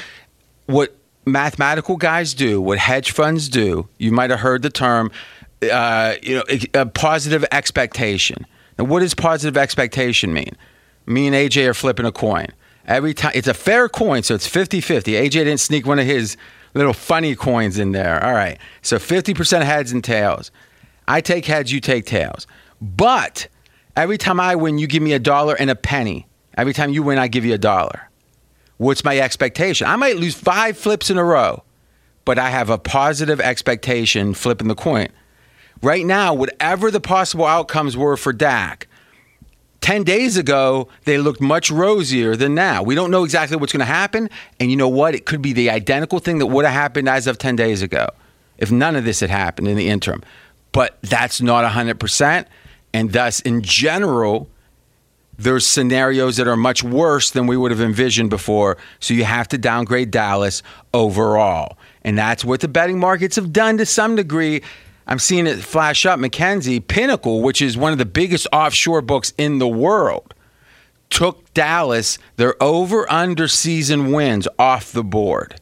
What 0.68 0.96
mathematical 1.26 1.98
guys 1.98 2.34
do, 2.34 2.62
what 2.62 2.78
hedge 2.78 3.12
funds 3.12 3.50
do, 3.50 3.88
you 3.98 4.12
might 4.12 4.30
have 4.30 4.40
heard 4.40 4.62
the 4.62 4.70
term, 4.70 5.12
uh, 5.72 6.16
you 6.22 6.36
know, 6.36 6.44
a 6.74 6.86
positive 6.86 7.46
expectation. 7.52 8.46
Now, 8.78 8.86
what 8.86 9.00
does 9.00 9.14
positive 9.14 9.58
expectation 9.58 10.34
mean? 10.34 10.56
Me 11.06 11.28
and 11.28 11.36
AJ 11.36 11.68
are 11.68 11.74
flipping 11.74 12.06
a 12.06 12.12
coin. 12.12 12.48
Every 12.88 13.14
time, 13.14 13.32
it's 13.34 13.48
a 13.48 13.54
fair 13.54 13.90
coin, 13.90 14.24
so 14.24 14.36
it's 14.36 14.48
50 14.48 14.82
50. 14.82 15.14
AJ 15.14 15.32
didn't 15.32 15.58
sneak 15.58 15.86
one 15.86 15.98
of 15.98 16.06
his 16.06 16.38
little 16.74 16.94
funny 16.94 17.36
coins 17.36 17.80
in 17.80 17.94
there. 17.94 18.24
All 18.24 18.34
right. 18.34 18.60
So 18.82 18.98
50% 18.98 19.64
heads 19.64 19.92
and 19.92 20.04
tails. 20.04 20.52
I 21.08 21.22
take 21.22 21.46
heads, 21.46 21.72
you 21.72 21.80
take 21.80 22.06
tails. 22.06 22.46
But 22.82 23.48
every 23.96 24.18
time 24.18 24.40
I 24.40 24.56
win, 24.56 24.78
you 24.78 24.88
give 24.88 25.02
me 25.02 25.14
a 25.14 25.20
dollar 25.20 25.56
and 25.56 25.70
a 25.70 25.76
penny. 25.76 26.28
Every 26.58 26.74
time 26.74 26.92
you 26.92 27.02
win, 27.02 27.18
I 27.18 27.28
give 27.28 27.46
you 27.46 27.54
a 27.54 27.60
dollar. 27.60 28.10
What's 28.78 29.04
my 29.04 29.18
expectation? 29.20 29.88
I 29.88 29.96
might 29.96 30.18
lose 30.18 30.36
five 30.36 30.78
flips 30.78 31.10
in 31.10 31.18
a 31.18 31.24
row, 31.24 31.64
but 32.26 32.38
I 32.38 32.50
have 32.50 32.70
a 32.70 32.78
positive 32.78 33.40
expectation 33.40 34.34
flipping 34.34 34.68
the 34.68 34.76
coin. 34.76 35.08
Right 35.82 36.06
now, 36.06 36.34
whatever 36.34 36.92
the 36.92 37.00
possible 37.00 37.46
outcomes 37.46 37.96
were 37.96 38.18
for 38.18 38.34
Dak, 38.34 38.88
10 39.82 40.04
days 40.04 40.36
ago, 40.36 40.88
they 41.04 41.18
looked 41.18 41.40
much 41.40 41.70
rosier 41.70 42.36
than 42.36 42.56
now. 42.56 42.82
We 42.82 42.96
don't 42.96 43.12
know 43.12 43.24
exactly 43.24 43.56
what's 43.56 43.72
going 43.72 43.82
to 43.82 43.86
happen. 43.86 44.30
And 44.60 44.72
you 44.72 44.78
know 44.78 44.90
what? 44.90 45.14
It 45.14 45.26
could 45.28 45.44
be 45.44 45.54
the 45.54 45.70
identical 45.70 46.18
thing 46.20 46.40
that 46.40 46.48
would 46.48 46.66
have 46.66 46.74
happened 46.74 47.08
as 47.08 47.28
of 47.28 47.38
10 47.38 47.56
days 47.56 47.82
ago 47.82 48.10
if 48.58 48.72
none 48.72 48.96
of 48.96 49.06
this 49.06 49.20
had 49.20 49.30
happened 49.30 49.68
in 49.68 49.78
the 49.78 49.90
interim. 49.90 50.24
But 50.72 50.98
that's 51.04 51.42
not 51.42 51.70
100%. 51.72 52.46
And 52.94 53.14
thus, 53.14 53.42
in 53.42 53.62
general, 53.62 54.50
there's 55.38 55.66
scenarios 55.66 56.38
that 56.38 56.48
are 56.48 56.56
much 56.56 56.84
worse 56.84 57.32
than 57.32 57.48
we 57.48 57.58
would 57.58 57.72
have 57.72 57.82
envisioned 57.82 58.30
before. 58.30 58.78
So 59.00 59.14
you 59.14 59.26
have 59.26 59.48
to 59.50 59.58
downgrade 59.58 60.12
Dallas 60.12 60.64
overall. 60.94 61.78
And 62.04 62.18
that's 62.18 62.46
what 62.46 62.62
the 62.62 62.68
betting 62.68 63.00
markets 63.00 63.36
have 63.36 63.52
done 63.52 63.78
to 63.78 63.86
some 63.86 64.16
degree. 64.16 64.62
I'm 65.08 65.20
seeing 65.20 65.48
it 65.48 65.58
flash 65.58 66.06
up. 66.06 66.20
McKenzie 66.20 66.86
Pinnacle, 66.86 67.42
which 67.42 67.62
is 67.62 67.78
one 67.78 67.92
of 67.92 67.98
the 67.98 68.06
biggest 68.06 68.48
offshore 68.54 69.02
books 69.02 69.34
in 69.38 69.60
the 69.60 69.68
world, 69.68 70.34
took 71.10 71.54
Dallas, 71.54 72.18
their 72.38 72.62
over 72.62 73.12
under 73.12 73.48
season 73.48 74.12
wins 74.12 74.48
off 74.58 74.92
the 74.92 75.04
board. 75.04 75.60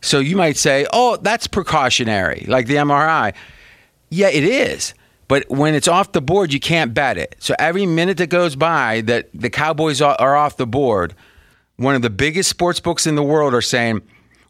So 0.00 0.18
you 0.18 0.36
might 0.36 0.56
say, 0.56 0.86
oh, 0.92 1.16
that's 1.16 1.46
precautionary, 1.46 2.44
like 2.48 2.66
the 2.66 2.76
MRI. 2.76 3.34
Yeah, 4.10 4.28
it 4.28 4.44
is. 4.44 4.94
But 5.32 5.48
when 5.48 5.74
it's 5.74 5.88
off 5.88 6.12
the 6.12 6.20
board, 6.20 6.52
you 6.52 6.60
can't 6.60 6.92
bet 6.92 7.16
it. 7.16 7.36
So 7.38 7.54
every 7.58 7.86
minute 7.86 8.18
that 8.18 8.26
goes 8.26 8.54
by 8.54 9.00
that 9.06 9.30
the 9.32 9.48
Cowboys 9.48 10.02
are 10.02 10.36
off 10.36 10.58
the 10.58 10.66
board, 10.66 11.14
one 11.76 11.94
of 11.94 12.02
the 12.02 12.10
biggest 12.10 12.50
sports 12.50 12.80
books 12.80 13.06
in 13.06 13.14
the 13.14 13.22
world 13.22 13.54
are 13.54 13.62
saying, 13.62 14.02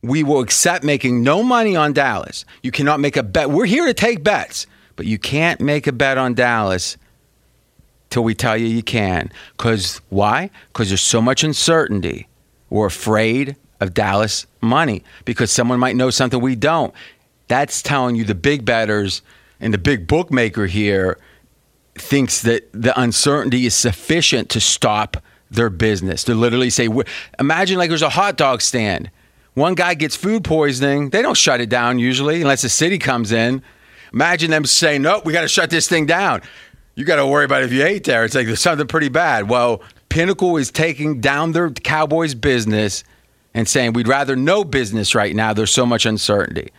we 0.03 0.25
will 0.25 0.41
accept 0.41 0.83
making 0.83 1.23
no 1.23 1.45
money 1.45 1.77
on 1.77 1.93
Dallas. 1.93 2.45
You 2.65 2.73
cannot 2.73 2.99
make 2.99 3.17
a 3.17 3.23
bet. 3.23 3.49
We're 3.49 3.65
here 3.65 3.87
to 3.87 3.95
take 3.95 4.25
bets, 4.25 4.67
but 4.97 5.07
you 5.07 5.21
can't 5.21 5.61
make 5.61 5.87
a 5.87 5.93
bet 5.93 6.19
on 6.19 6.35
Dallas 6.35 6.97
till 8.11 8.25
we 8.25 8.35
tell 8.35 8.57
you 8.57 8.67
you 8.67 8.83
can. 8.83 9.31
Because 9.57 10.01
why? 10.09 10.51
Because 10.73 10.89
there's 10.89 11.01
so 11.01 11.23
much 11.23 11.45
uncertainty. 11.45 12.27
We're 12.71 12.87
afraid 12.87 13.55
of 13.79 13.95
Dallas 13.95 14.49
money 14.61 15.05
because 15.27 15.53
someone 15.53 15.79
might 15.79 15.95
know 15.95 16.11
something 16.11 16.41
we 16.41 16.57
don't. 16.57 16.93
That's 17.47 17.83
telling 17.83 18.17
you 18.17 18.25
the 18.25 18.35
big 18.35 18.65
bettors 18.65 19.23
and 19.62 19.73
the 19.73 19.78
big 19.78 20.07
bookmaker 20.07 20.66
here 20.66 21.19
thinks 21.95 22.42
that 22.42 22.69
the 22.73 22.99
uncertainty 23.00 23.64
is 23.64 23.75
sufficient 23.75 24.50
to 24.50 24.61
stop 24.61 25.16
their 25.50 25.71
business. 25.71 26.25
To 26.25 26.35
literally 26.35 26.71
say, 26.71 26.88
imagine 27.38 27.78
like 27.78 27.88
there's 27.88 28.02
a 28.02 28.11
hot 28.11 28.37
dog 28.37 28.61
stand 28.61 29.11
one 29.54 29.75
guy 29.75 29.95
gets 29.95 30.16
food 30.16 30.45
poisoning, 30.45 31.11
they 31.11 31.23
don't 31.23 31.37
shut 31.37 31.61
it 31.61 31.69
down 31.69 31.99
usually 31.99 32.40
unless 32.40 32.62
the 32.62 32.69
city 32.69 32.99
comes 32.99 33.33
in. 33.33 33.62
Imagine 34.12 34.50
them 34.50 34.64
saying, 34.64 35.02
nope, 35.02 35.25
we 35.25 35.33
got 35.33 35.42
to 35.42 35.49
shut 35.49 35.71
this 35.71 35.88
thing 35.88 36.07
down. 36.07 36.42
You 36.95 37.04
got 37.04 37.16
to 37.16 37.26
worry 37.26 37.45
about 37.45 37.62
if 37.62 37.73
you 37.73 37.85
ate 37.85 38.04
there. 38.04 38.25
It's 38.25 38.35
like 38.35 38.47
there's 38.47 38.61
something 38.61 38.87
pretty 38.87 39.09
bad. 39.09 39.49
Well, 39.49 39.83
Pinnacle 40.09 40.57
is 40.59 40.71
taking 40.71 41.21
down 41.21 41.52
their 41.52 41.71
Cowboys 41.71 42.35
business 42.35 43.04
and 43.54 43.66
saying, 43.69 43.95
we'd 43.95 44.09
rather 44.09 44.37
no 44.37 44.64
business 44.64 45.14
right 45.14 45.35
now. 45.35 45.52
There's 45.54 45.71
so 45.71 45.87
much 45.87 46.04
uncertainty. 46.04 46.71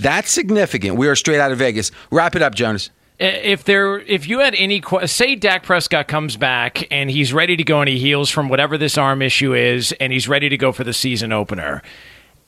That's 0.00 0.30
significant. 0.30 0.96
We 0.96 1.08
are 1.08 1.16
straight 1.16 1.40
out 1.40 1.52
of 1.52 1.58
Vegas. 1.58 1.90
Wrap 2.10 2.34
it 2.36 2.42
up, 2.42 2.54
Jonas 2.54 2.90
uh, 3.20 3.24
if 3.24 3.64
there 3.64 3.98
if 4.00 4.26
you 4.26 4.38
had 4.38 4.54
any 4.54 4.82
say 5.04 5.34
Dak 5.34 5.62
Prescott 5.62 6.08
comes 6.08 6.38
back 6.38 6.90
and 6.90 7.10
he's 7.10 7.34
ready 7.34 7.54
to 7.54 7.62
go 7.62 7.80
and 7.80 7.88
he 7.88 7.98
heals 7.98 8.30
from 8.30 8.48
whatever 8.48 8.78
this 8.78 8.96
arm 8.96 9.20
issue 9.20 9.54
is 9.54 9.92
and 10.00 10.10
he's 10.10 10.26
ready 10.26 10.48
to 10.48 10.56
go 10.56 10.72
for 10.72 10.84
the 10.84 10.94
season 10.94 11.30
opener 11.30 11.82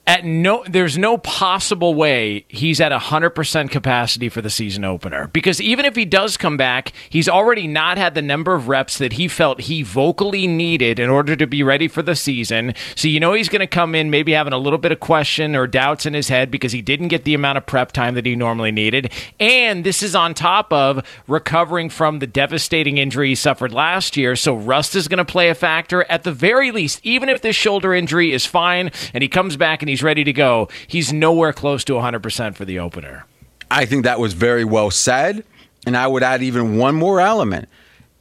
at 0.05 0.25
no 0.25 0.65
there's 0.69 0.99
no 0.99 1.17
possible 1.19 1.95
way 1.95 2.45
he's 2.49 2.81
at 2.81 2.91
100% 2.91 3.71
capacity 3.71 4.29
for 4.29 4.43
the 4.43 4.51
season 4.51 4.85
opener. 4.85 5.29
Because 5.29 5.61
even 5.61 5.85
if 5.85 5.95
he 5.95 6.05
does 6.05 6.37
come 6.37 6.57
back 6.57 6.93
he's 7.09 7.29
already 7.29 7.69
not 7.69 7.99
had 7.99 8.15
the 8.15 8.23
number 8.23 8.55
of 8.55 8.67
reps 8.67 8.99
that 8.99 9.13
he 9.13 9.29
felt 9.29 9.63
he 9.63 9.83
vocally 9.83 10.49
needed 10.49 10.99
in 10.99 11.09
order 11.09 11.37
to 11.37 11.47
be 11.47 11.63
ready 11.63 11.87
for 11.87 12.03
the 12.03 12.17
season. 12.17 12.75
So 12.97 13.07
you 13.07 13.21
know 13.21 13.33
he's 13.33 13.49
going 13.49 13.61
to 13.61 13.67
come 13.69 13.95
in 13.95 14.11
maybe 14.11 14.33
having 14.33 14.53
a 14.53 14.59
little 14.59 14.79
bit 14.79 14.91
of 14.91 14.99
question 14.99 15.55
or 15.55 15.69
doubts 15.69 16.05
in 16.05 16.15
his 16.15 16.29
head 16.29 16.51
because 16.51 16.73
he 16.73 16.83
didn't 16.83 17.09
get 17.09 17.25
the 17.25 17.35
amount 17.35 17.59
of 17.59 17.67
prep 17.67 17.93
time 17.93 18.15
that 18.15 18.27
he 18.27 18.35
normally 18.35 18.73
needed. 18.73 19.13
And 19.39 19.85
this 19.85 20.03
is 20.03 20.17
on 20.17 20.35
top 20.35 20.73
of 20.73 21.07
recovering 21.29 21.89
from 21.89 22.19
the 22.19 22.27
devastating 22.27 22.99
injury 22.99 23.29
he 23.29 23.35
suffered 23.37 23.73
last 23.73 24.17
year. 24.17 24.35
So 24.35 24.57
rust 24.57 24.97
is 24.97 25.07
going 25.07 25.19
to 25.19 25.25
play 25.25 25.49
a 25.49 25.55
factor. 25.55 26.05
At 26.11 26.25
the 26.25 26.33
very 26.33 26.73
least 26.73 26.99
even 27.05 27.29
if 27.29 27.41
this 27.41 27.55
shoulder 27.55 27.95
injury 27.95 28.33
is 28.33 28.45
fine 28.45 28.91
and 29.15 29.23
he 29.23 29.29
comes 29.29 29.57
back 29.57 29.81
and 29.81 29.92
he's 29.93 30.03
ready 30.03 30.25
to 30.25 30.33
go. 30.33 30.69
He's 30.87 31.13
nowhere 31.13 31.53
close 31.53 31.85
to 31.85 31.93
100% 31.93 32.55
for 32.55 32.65
the 32.65 32.79
opener. 32.79 33.27
I 33.71 33.85
think 33.85 34.05
that 34.05 34.19
was 34.19 34.33
very 34.33 34.65
well 34.65 34.91
said. 34.91 35.45
And 35.85 35.97
I 35.97 36.07
would 36.07 36.23
add 36.23 36.43
even 36.43 36.79
one 36.79 36.95
more 36.95 37.21
element. 37.21 37.69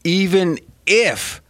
Even 0.03 0.59
if 0.85 1.41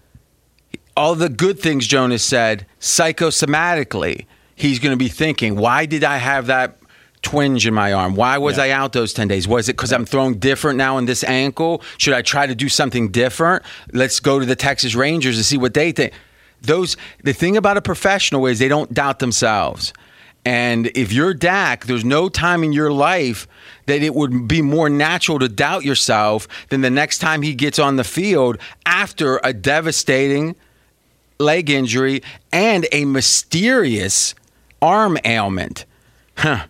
all 0.95 1.15
the 1.15 1.29
good 1.29 1.59
things 1.59 1.87
Jonas 1.87 2.23
said, 2.23 2.67
psychosomatically, 2.79 4.25
he's 4.55 4.77
going 4.77 4.91
to 4.91 4.97
be 4.97 5.07
thinking, 5.07 5.55
why 5.55 5.87
did 5.87 6.03
I 6.03 6.17
have 6.17 6.45
that 6.47 6.77
twinge 7.23 7.65
in 7.65 7.73
my 7.73 7.91
arm? 7.93 8.13
Why 8.13 8.37
was 8.37 8.57
yeah. 8.57 8.63
I 8.63 8.69
out 8.71 8.93
those 8.93 9.13
10 9.13 9.27
days? 9.27 9.47
Was 9.47 9.69
it 9.69 9.73
because 9.73 9.91
I'm 9.91 10.05
throwing 10.05 10.35
different 10.37 10.77
now 10.77 10.99
in 10.99 11.05
this 11.05 11.23
ankle? 11.23 11.81
Should 11.97 12.13
I 12.13 12.21
try 12.21 12.45
to 12.45 12.53
do 12.53 12.69
something 12.69 13.09
different? 13.09 13.63
Let's 13.91 14.19
go 14.19 14.39
to 14.39 14.45
the 14.45 14.55
Texas 14.55 14.93
Rangers 14.93 15.37
and 15.37 15.45
see 15.45 15.57
what 15.57 15.73
they 15.73 15.91
think. 15.91 16.13
Those 16.61 16.95
the 17.23 17.33
thing 17.33 17.57
about 17.57 17.77
a 17.77 17.81
professional 17.81 18.45
is 18.45 18.59
they 18.59 18.67
don't 18.67 18.93
doubt 18.93 19.19
themselves. 19.19 19.93
And 20.43 20.88
if 20.95 21.13
you're 21.13 21.33
Dak, 21.33 21.86
there's 21.86 22.05
no 22.05 22.27
time 22.27 22.63
in 22.63 22.74
your 22.74 22.91
life 22.91 23.48
that 23.86 24.01
it 24.01 24.15
would 24.15 24.48
be 24.48 24.62
more 24.62 24.89
natural 24.89 25.39
to 25.39 25.48
doubt 25.48 25.83
yourself 25.83 26.48
than 26.69 26.81
the 26.81 26.89
next 26.89 27.19
time 27.19 27.41
he 27.41 27.53
gets 27.53 27.77
on 27.77 27.95
the 27.95 28.03
field 28.03 28.57
after 28.86 29.39
a 29.43 29.53
devastating 29.53 30.55
leg 31.39 31.69
injury 31.69 32.24
and 32.51 32.88
a 32.91 33.05
mysterious 33.05 34.33
arm 34.81 35.17
ailment. 35.25 35.86
Huh. 36.38 36.65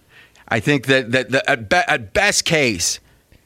I 0.47 0.59
think 0.59 0.87
that, 0.87 1.11
that, 1.11 1.29
that 1.29 1.49
at, 1.49 1.69
be, 1.69 1.77
at 1.87 2.13
best 2.13 2.43
case, 2.43 2.99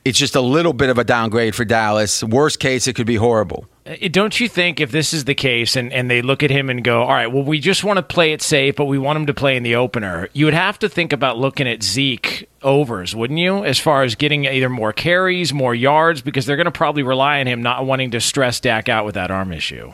it's 0.05 0.19
just 0.19 0.35
a 0.35 0.41
little 0.41 0.71
bit 0.71 0.89
of 0.89 0.99
a 0.99 1.03
downgrade 1.03 1.55
for 1.55 1.65
Dallas. 1.65 2.23
Worst 2.23 2.59
case, 2.59 2.87
it 2.87 2.93
could 2.93 3.07
be 3.07 3.15
horrible. 3.15 3.65
Uh, 3.87 3.95
don't 4.11 4.39
you 4.39 4.47
think 4.47 4.79
if 4.79 4.91
this 4.91 5.13
is 5.13 5.25
the 5.25 5.33
case 5.33 5.75
and, 5.75 5.91
and 5.91 6.09
they 6.09 6.21
look 6.21 6.43
at 6.43 6.51
him 6.51 6.69
and 6.69 6.83
go, 6.83 7.01
all 7.01 7.09
right, 7.09 7.27
well, 7.27 7.43
we 7.43 7.59
just 7.59 7.83
want 7.83 7.97
to 7.97 8.03
play 8.03 8.31
it 8.31 8.43
safe, 8.43 8.75
but 8.75 8.85
we 8.85 8.99
want 8.99 9.17
him 9.17 9.25
to 9.25 9.33
play 9.33 9.57
in 9.57 9.63
the 9.63 9.75
opener, 9.75 10.29
you 10.31 10.45
would 10.45 10.53
have 10.53 10.77
to 10.79 10.87
think 10.87 11.11
about 11.11 11.39
looking 11.39 11.67
at 11.67 11.81
Zeke 11.81 12.47
overs, 12.61 13.15
wouldn't 13.15 13.39
you? 13.39 13.65
As 13.65 13.79
far 13.79 14.03
as 14.03 14.13
getting 14.13 14.45
either 14.45 14.69
more 14.69 14.93
carries, 14.93 15.51
more 15.51 15.73
yards, 15.73 16.21
because 16.21 16.45
they're 16.45 16.55
going 16.55 16.65
to 16.65 16.71
probably 16.71 17.03
rely 17.03 17.39
on 17.39 17.47
him 17.47 17.63
not 17.63 17.85
wanting 17.87 18.11
to 18.11 18.21
stress 18.21 18.59
Dak 18.59 18.87
out 18.87 19.05
with 19.05 19.15
that 19.15 19.31
arm 19.31 19.51
issue. 19.51 19.91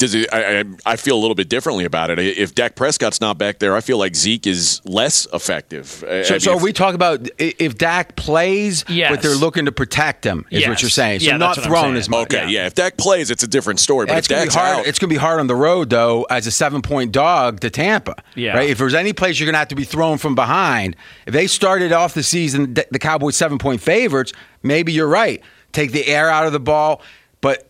Does 0.00 0.14
it, 0.14 0.32
I, 0.32 0.64
I 0.86 0.96
feel 0.96 1.14
a 1.14 1.20
little 1.20 1.34
bit 1.34 1.50
differently 1.50 1.84
about 1.84 2.08
it. 2.08 2.18
If 2.18 2.54
Dak 2.54 2.74
Prescott's 2.74 3.20
not 3.20 3.36
back 3.36 3.58
there, 3.58 3.76
I 3.76 3.82
feel 3.82 3.98
like 3.98 4.16
Zeke 4.16 4.46
is 4.46 4.80
less 4.86 5.26
effective. 5.34 5.86
So, 5.88 6.08
I 6.08 6.30
mean, 6.30 6.40
so 6.40 6.56
if, 6.56 6.62
we 6.62 6.72
talk 6.72 6.94
about 6.94 7.28
if 7.36 7.76
Dak 7.76 8.16
plays, 8.16 8.82
yes. 8.88 9.10
but 9.10 9.20
they're 9.20 9.36
looking 9.36 9.66
to 9.66 9.72
protect 9.72 10.24
him, 10.24 10.46
is 10.50 10.62
yes. 10.62 10.68
what 10.70 10.80
you're 10.80 10.88
saying. 10.88 11.20
So 11.20 11.26
yeah, 11.26 11.36
not 11.36 11.58
thrown 11.58 11.96
as 11.96 12.08
much. 12.08 12.32
Okay, 12.32 12.44
yeah. 12.44 12.62
yeah. 12.62 12.66
If 12.66 12.74
Dak 12.76 12.96
plays, 12.96 13.30
it's 13.30 13.42
a 13.42 13.46
different 13.46 13.78
story. 13.78 14.06
But 14.06 14.14
yeah, 14.14 14.18
it's 14.18 14.28
going 14.28 14.42
to 14.42 14.48
be 14.48 14.54
hard. 14.54 14.78
Out, 14.78 14.86
it's 14.86 14.98
going 14.98 15.10
to 15.10 15.14
be 15.14 15.20
hard 15.20 15.38
on 15.38 15.48
the 15.48 15.54
road 15.54 15.90
though, 15.90 16.26
as 16.30 16.46
a 16.46 16.50
seven 16.50 16.80
point 16.80 17.12
dog 17.12 17.60
to 17.60 17.68
Tampa. 17.68 18.16
Yeah. 18.34 18.56
Right. 18.56 18.70
If 18.70 18.78
there's 18.78 18.94
any 18.94 19.12
place 19.12 19.38
you're 19.38 19.46
going 19.46 19.54
to 19.54 19.58
have 19.58 19.68
to 19.68 19.74
be 19.74 19.84
thrown 19.84 20.16
from 20.16 20.34
behind, 20.34 20.96
if 21.26 21.34
they 21.34 21.46
started 21.46 21.92
off 21.92 22.14
the 22.14 22.22
season 22.22 22.72
the 22.72 22.98
Cowboys 22.98 23.36
seven 23.36 23.58
point 23.58 23.82
favorites, 23.82 24.32
maybe 24.62 24.94
you're 24.94 25.08
right. 25.08 25.42
Take 25.72 25.92
the 25.92 26.06
air 26.06 26.30
out 26.30 26.46
of 26.46 26.52
the 26.52 26.58
ball, 26.58 27.02
but 27.42 27.69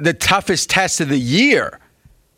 the 0.00 0.14
toughest 0.14 0.70
test 0.70 1.00
of 1.00 1.08
the 1.08 1.18
year 1.18 1.80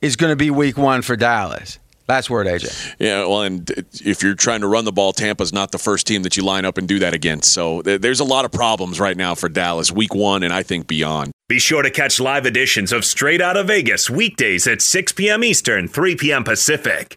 is 0.00 0.16
going 0.16 0.32
to 0.32 0.36
be 0.36 0.50
week 0.50 0.76
one 0.76 1.02
for 1.02 1.16
Dallas. 1.16 1.78
Last 2.08 2.28
word, 2.28 2.46
AJ. 2.46 2.94
Yeah, 2.98 3.20
well, 3.20 3.42
and 3.42 3.70
if 4.04 4.22
you're 4.22 4.34
trying 4.34 4.60
to 4.62 4.66
run 4.66 4.84
the 4.84 4.92
ball, 4.92 5.12
Tampa's 5.12 5.52
not 5.52 5.70
the 5.70 5.78
first 5.78 6.06
team 6.06 6.24
that 6.24 6.36
you 6.36 6.42
line 6.42 6.64
up 6.64 6.76
and 6.76 6.86
do 6.86 6.98
that 6.98 7.14
against. 7.14 7.52
So 7.52 7.80
there's 7.82 8.20
a 8.20 8.24
lot 8.24 8.44
of 8.44 8.52
problems 8.52 8.98
right 8.98 9.16
now 9.16 9.34
for 9.34 9.48
Dallas, 9.48 9.92
week 9.92 10.14
one, 10.14 10.42
and 10.42 10.52
I 10.52 10.62
think 10.62 10.88
beyond. 10.88 11.30
Be 11.48 11.58
sure 11.58 11.82
to 11.82 11.90
catch 11.90 12.18
live 12.18 12.44
editions 12.44 12.92
of 12.92 13.04
Straight 13.04 13.40
Outta 13.40 13.62
Vegas 13.64 14.10
weekdays 14.10 14.66
at 14.66 14.82
6 14.82 15.12
p.m. 15.12 15.44
Eastern, 15.44 15.86
3 15.86 16.16
p.m. 16.16 16.44
Pacific. 16.44 17.16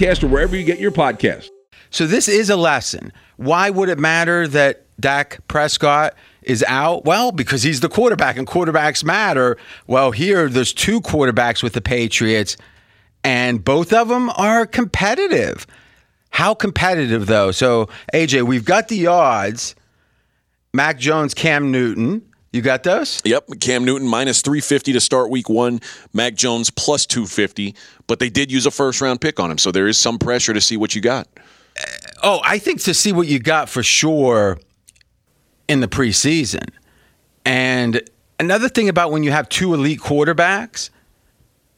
or 0.00 0.28
wherever 0.28 0.56
you 0.56 0.64
get 0.64 0.78
your 0.78 0.90
podcast. 0.90 1.48
So 1.90 2.06
this 2.06 2.28
is 2.28 2.50
a 2.50 2.56
lesson. 2.56 3.12
Why 3.36 3.70
would 3.70 3.88
it 3.88 3.98
matter 3.98 4.48
that 4.48 4.86
Dak 4.98 5.46
Prescott 5.48 6.14
is 6.42 6.64
out? 6.66 7.04
Well, 7.04 7.32
because 7.32 7.62
he's 7.62 7.80
the 7.80 7.88
quarterback 7.88 8.36
and 8.36 8.46
quarterbacks 8.46 9.04
matter. 9.04 9.58
Well, 9.86 10.10
here 10.10 10.48
there's 10.48 10.72
two 10.72 11.00
quarterbacks 11.00 11.62
with 11.62 11.74
the 11.74 11.80
Patriots 11.80 12.56
and 13.24 13.64
both 13.64 13.92
of 13.92 14.08
them 14.08 14.30
are 14.30 14.66
competitive. 14.66 15.66
How 16.30 16.54
competitive 16.54 17.26
though? 17.26 17.52
So, 17.52 17.88
AJ, 18.12 18.42
we've 18.42 18.64
got 18.64 18.88
the 18.88 19.06
odds. 19.06 19.74
Mac 20.72 20.98
Jones, 20.98 21.34
Cam 21.34 21.70
Newton. 21.70 22.22
You 22.52 22.60
got 22.60 22.82
those? 22.82 23.22
Yep, 23.24 23.48
Cam 23.60 23.84
Newton 23.84 24.06
minus 24.06 24.42
350 24.42 24.92
to 24.92 25.00
start 25.00 25.30
week 25.30 25.48
one, 25.48 25.80
Mac 26.12 26.34
Jones 26.34 26.68
plus 26.70 27.06
250, 27.06 27.74
but 28.06 28.18
they 28.18 28.28
did 28.28 28.52
use 28.52 28.66
a 28.66 28.70
first 28.70 29.00
round 29.00 29.20
pick 29.22 29.40
on 29.40 29.50
him, 29.50 29.56
so 29.58 29.72
there 29.72 29.88
is 29.88 29.96
some 29.96 30.18
pressure 30.18 30.52
to 30.52 30.60
see 30.60 30.76
what 30.76 30.94
you 30.94 31.00
got. 31.00 31.26
Uh, 31.78 31.82
oh, 32.22 32.40
I 32.44 32.58
think 32.58 32.82
to 32.82 32.92
see 32.92 33.12
what 33.12 33.26
you 33.26 33.38
got 33.38 33.70
for 33.70 33.82
sure 33.82 34.58
in 35.66 35.80
the 35.80 35.88
preseason. 35.88 36.68
And 37.46 38.02
another 38.38 38.68
thing 38.68 38.90
about 38.90 39.10
when 39.12 39.22
you 39.22 39.30
have 39.30 39.48
two 39.48 39.72
elite 39.72 40.00
quarterbacks, 40.00 40.90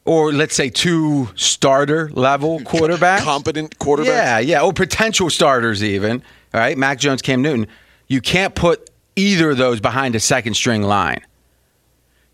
or 0.04 0.32
let's 0.32 0.56
say 0.56 0.70
two 0.70 1.28
starter 1.36 2.10
level 2.10 2.58
quarterbacks, 2.64 3.20
Competent 3.20 3.78
quarterbacks. 3.78 4.06
yeah, 4.06 4.38
yeah, 4.40 4.62
or 4.62 4.72
potential 4.72 5.30
starters 5.30 5.84
even. 5.84 6.20
All 6.52 6.60
right, 6.60 6.76
Mac 6.76 6.98
Jones, 6.98 7.22
Cam 7.22 7.42
Newton. 7.42 7.68
You 8.08 8.20
can't 8.20 8.54
put 8.56 8.90
either 9.16 9.50
of 9.50 9.58
those 9.58 9.80
behind 9.80 10.14
a 10.14 10.20
second 10.20 10.54
string 10.54 10.82
line. 10.82 11.20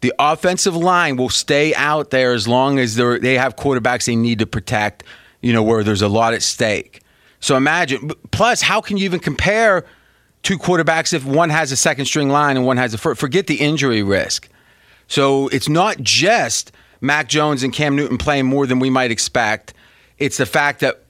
The 0.00 0.14
offensive 0.18 0.74
line 0.74 1.16
will 1.16 1.28
stay 1.28 1.74
out 1.74 2.10
there 2.10 2.32
as 2.32 2.48
long 2.48 2.78
as 2.78 2.96
they're- 2.96 3.20
have 3.38 3.56
quarterbacks 3.56 4.06
they 4.06 4.16
need 4.16 4.38
to 4.38 4.46
protect. 4.46 5.02
You 5.42 5.52
know 5.52 5.62
where 5.62 5.84
there's 5.84 6.02
a 6.02 6.08
lot 6.08 6.32
at 6.34 6.42
stake. 6.42 7.02
So 7.40 7.56
imagine. 7.56 8.12
Plus, 8.30 8.62
how 8.62 8.80
can 8.80 8.96
you 8.96 9.04
even 9.04 9.20
compare 9.20 9.84
two 10.42 10.58
quarterbacks 10.58 11.12
if 11.12 11.24
one 11.24 11.50
has 11.50 11.72
a 11.72 11.76
second 11.76 12.06
string 12.06 12.28
line 12.28 12.56
and 12.56 12.66
one 12.66 12.76
has 12.76 12.94
a 12.94 12.98
first? 12.98 13.20
Forget 13.20 13.46
the 13.46 13.56
injury 13.56 14.02
risk. 14.02 14.48
So 15.06 15.48
it's 15.48 15.68
not 15.68 15.98
just 16.00 16.72
Mac 17.00 17.28
Jones 17.28 17.62
and 17.62 17.72
Cam 17.72 17.96
Newton 17.96 18.18
playing 18.18 18.46
more 18.46 18.66
than 18.66 18.78
we 18.78 18.90
might 18.90 19.10
expect. 19.10 19.74
It's 20.18 20.36
the 20.36 20.46
fact 20.46 20.80
that 20.80 21.02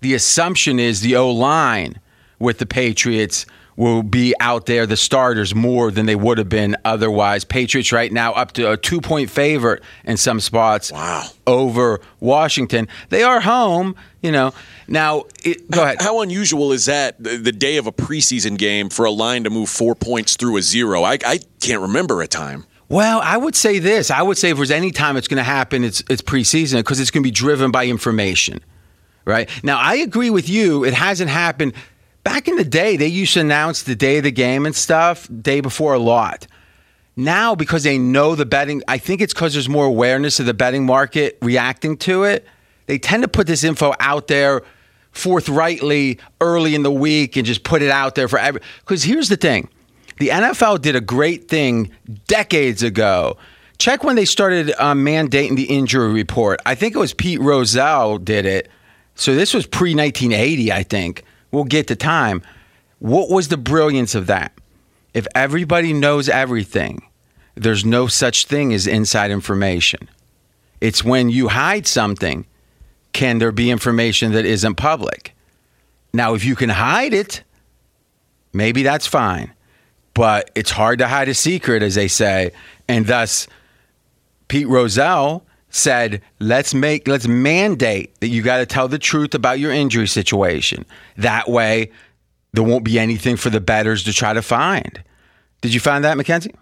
the 0.00 0.14
assumption 0.14 0.78
is 0.78 1.00
the 1.00 1.16
O 1.16 1.30
line 1.30 1.98
with 2.38 2.58
the 2.58 2.66
Patriots 2.66 3.46
will 3.76 4.02
be 4.02 4.34
out 4.40 4.66
there, 4.66 4.86
the 4.86 4.96
starters, 4.96 5.54
more 5.54 5.90
than 5.90 6.06
they 6.06 6.14
would 6.14 6.38
have 6.38 6.48
been 6.48 6.76
otherwise. 6.84 7.44
Patriots 7.44 7.90
right 7.92 8.12
now 8.12 8.32
up 8.32 8.52
to 8.52 8.70
a 8.72 8.76
two 8.76 9.00
point 9.00 9.30
favorite 9.30 9.82
in 10.04 10.16
some 10.16 10.40
spots 10.40 10.92
Wow. 10.92 11.24
over 11.46 12.00
Washington. 12.20 12.88
They 13.08 13.22
are 13.22 13.40
home, 13.40 13.96
you 14.22 14.30
know. 14.32 14.52
Now, 14.86 15.24
it, 15.44 15.70
go 15.70 15.82
ahead. 15.82 16.00
How 16.00 16.20
unusual 16.20 16.72
is 16.72 16.84
that 16.86 17.22
the 17.22 17.52
day 17.52 17.76
of 17.78 17.86
a 17.86 17.92
preseason 17.92 18.58
game 18.58 18.90
for 18.90 19.04
a 19.06 19.10
line 19.10 19.44
to 19.44 19.50
move 19.50 19.68
four 19.70 19.94
points 19.94 20.36
through 20.36 20.56
a 20.58 20.62
zero? 20.62 21.02
I, 21.02 21.18
I 21.26 21.40
can't 21.60 21.80
remember 21.82 22.20
a 22.22 22.26
time. 22.28 22.66
Well, 22.88 23.20
I 23.24 23.38
would 23.38 23.56
say 23.56 23.78
this. 23.78 24.10
I 24.10 24.20
would 24.20 24.36
say 24.36 24.50
if 24.50 24.56
there's 24.58 24.70
any 24.70 24.90
time 24.90 25.16
it's 25.16 25.26
going 25.26 25.38
to 25.38 25.42
happen, 25.42 25.82
it's 25.84 26.02
it's 26.10 26.20
preseason 26.20 26.76
because 26.76 27.00
it's 27.00 27.10
going 27.10 27.22
to 27.22 27.26
be 27.26 27.30
driven 27.32 27.70
by 27.70 27.86
information, 27.86 28.60
right? 29.24 29.48
Now, 29.64 29.78
I 29.78 29.94
agree 29.96 30.28
with 30.30 30.48
you. 30.50 30.84
It 30.84 30.92
hasn't 30.92 31.30
happened. 31.30 31.72
Back 32.24 32.48
in 32.48 32.56
the 32.56 32.64
day, 32.64 32.96
they 32.96 33.06
used 33.06 33.34
to 33.34 33.40
announce 33.40 33.82
the 33.82 33.94
day 33.94 34.16
of 34.16 34.24
the 34.24 34.32
game 34.32 34.66
and 34.66 34.74
stuff 34.74 35.28
day 35.42 35.60
before 35.60 35.94
a 35.94 35.98
lot. 35.98 36.46
Now, 37.16 37.54
because 37.54 37.84
they 37.84 37.98
know 37.98 38.34
the 38.34 38.46
betting, 38.46 38.82
I 38.88 38.98
think 38.98 39.20
it's 39.20 39.32
because 39.32 39.52
there's 39.52 39.68
more 39.68 39.84
awareness 39.84 40.40
of 40.40 40.46
the 40.46 40.54
betting 40.54 40.84
market 40.84 41.38
reacting 41.42 41.96
to 41.98 42.24
it. 42.24 42.44
They 42.86 42.98
tend 42.98 43.22
to 43.22 43.28
put 43.28 43.46
this 43.46 43.62
info 43.62 43.94
out 44.00 44.26
there 44.26 44.62
forthrightly 45.12 46.18
early 46.40 46.74
in 46.74 46.82
the 46.82 46.90
week 46.90 47.36
and 47.36 47.46
just 47.46 47.62
put 47.62 47.82
it 47.82 47.90
out 47.90 48.16
there 48.16 48.26
for 48.26 48.38
every. 48.38 48.60
Because 48.80 49.04
here's 49.04 49.28
the 49.28 49.36
thing 49.36 49.68
the 50.18 50.28
NFL 50.28 50.80
did 50.80 50.96
a 50.96 51.00
great 51.00 51.48
thing 51.48 51.90
decades 52.26 52.82
ago. 52.82 53.36
Check 53.78 54.02
when 54.02 54.16
they 54.16 54.24
started 54.24 54.72
um, 54.78 55.04
mandating 55.04 55.56
the 55.56 55.64
injury 55.64 56.12
report. 56.12 56.60
I 56.64 56.74
think 56.74 56.94
it 56.94 56.98
was 56.98 57.12
Pete 57.12 57.40
Rozelle 57.40 58.18
did 58.18 58.46
it. 58.46 58.68
So 59.14 59.34
this 59.34 59.52
was 59.54 59.66
pre 59.66 59.94
1980, 59.94 60.72
I 60.72 60.82
think. 60.82 61.24
We'll 61.54 61.62
get 61.62 61.86
to 61.86 61.94
time. 61.94 62.42
What 62.98 63.30
was 63.30 63.46
the 63.46 63.56
brilliance 63.56 64.16
of 64.16 64.26
that? 64.26 64.52
If 65.14 65.28
everybody 65.36 65.92
knows 65.92 66.28
everything, 66.28 67.06
there's 67.54 67.84
no 67.84 68.08
such 68.08 68.46
thing 68.46 68.74
as 68.74 68.88
inside 68.88 69.30
information. 69.30 70.10
It's 70.80 71.04
when 71.04 71.28
you 71.30 71.46
hide 71.46 71.86
something, 71.86 72.44
can 73.12 73.38
there 73.38 73.52
be 73.52 73.70
information 73.70 74.32
that 74.32 74.44
isn't 74.44 74.74
public? 74.74 75.32
Now, 76.12 76.34
if 76.34 76.44
you 76.44 76.56
can 76.56 76.70
hide 76.70 77.14
it, 77.14 77.44
maybe 78.52 78.82
that's 78.82 79.06
fine. 79.06 79.52
But 80.12 80.50
it's 80.56 80.72
hard 80.72 80.98
to 80.98 81.06
hide 81.06 81.28
a 81.28 81.34
secret, 81.34 81.84
as 81.84 81.94
they 81.94 82.08
say. 82.08 82.50
And 82.88 83.06
thus, 83.06 83.46
Pete 84.48 84.66
Rozelle 84.66 85.43
said, 85.74 86.22
let's 86.38 86.72
make, 86.72 87.08
let's 87.08 87.26
mandate 87.26 88.18
that 88.20 88.28
you 88.28 88.42
got 88.42 88.58
to 88.58 88.66
tell 88.66 88.86
the 88.86 88.98
truth 88.98 89.34
about 89.34 89.58
your 89.58 89.72
injury 89.72 90.06
situation. 90.06 90.84
That 91.16 91.48
way, 91.48 91.90
there 92.52 92.62
won't 92.62 92.84
be 92.84 92.98
anything 92.98 93.36
for 93.36 93.50
the 93.50 93.60
bettors 93.60 94.04
to 94.04 94.12
try 94.12 94.32
to 94.32 94.42
find. 94.42 95.02
Did 95.62 95.74
you 95.74 95.80
find 95.80 96.04
that, 96.04 96.16
Mackenzie? 96.16 96.54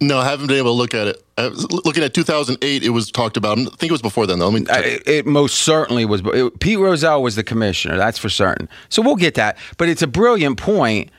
No, 0.00 0.18
I 0.18 0.24
haven't 0.24 0.46
been 0.46 0.56
able 0.56 0.72
to 0.72 0.76
look 0.78 0.94
at 0.94 1.06
it. 1.06 1.22
I 1.36 1.48
was 1.48 1.70
looking 1.84 2.02
at 2.02 2.14
2008, 2.14 2.82
it 2.82 2.90
was 2.90 3.10
talked 3.10 3.36
about. 3.36 3.58
I 3.58 3.64
think 3.64 3.84
it 3.84 3.92
was 3.92 4.02
before 4.02 4.26
then, 4.26 4.38
though. 4.38 4.48
I 4.48 4.52
mean, 4.52 4.66
It, 4.70 5.06
it 5.06 5.26
most 5.26 5.58
certainly 5.58 6.04
was. 6.06 6.22
It, 6.24 6.60
Pete 6.60 6.78
Rozelle 6.78 7.22
was 7.22 7.36
the 7.36 7.44
commissioner, 7.44 7.96
that's 7.96 8.18
for 8.18 8.28
certain. 8.28 8.68
So 8.88 9.02
we'll 9.02 9.16
get 9.16 9.34
that. 9.34 9.58
But 9.76 9.88
it's 9.88 10.02
a 10.02 10.06
brilliant 10.06 10.58
point, 10.58 11.10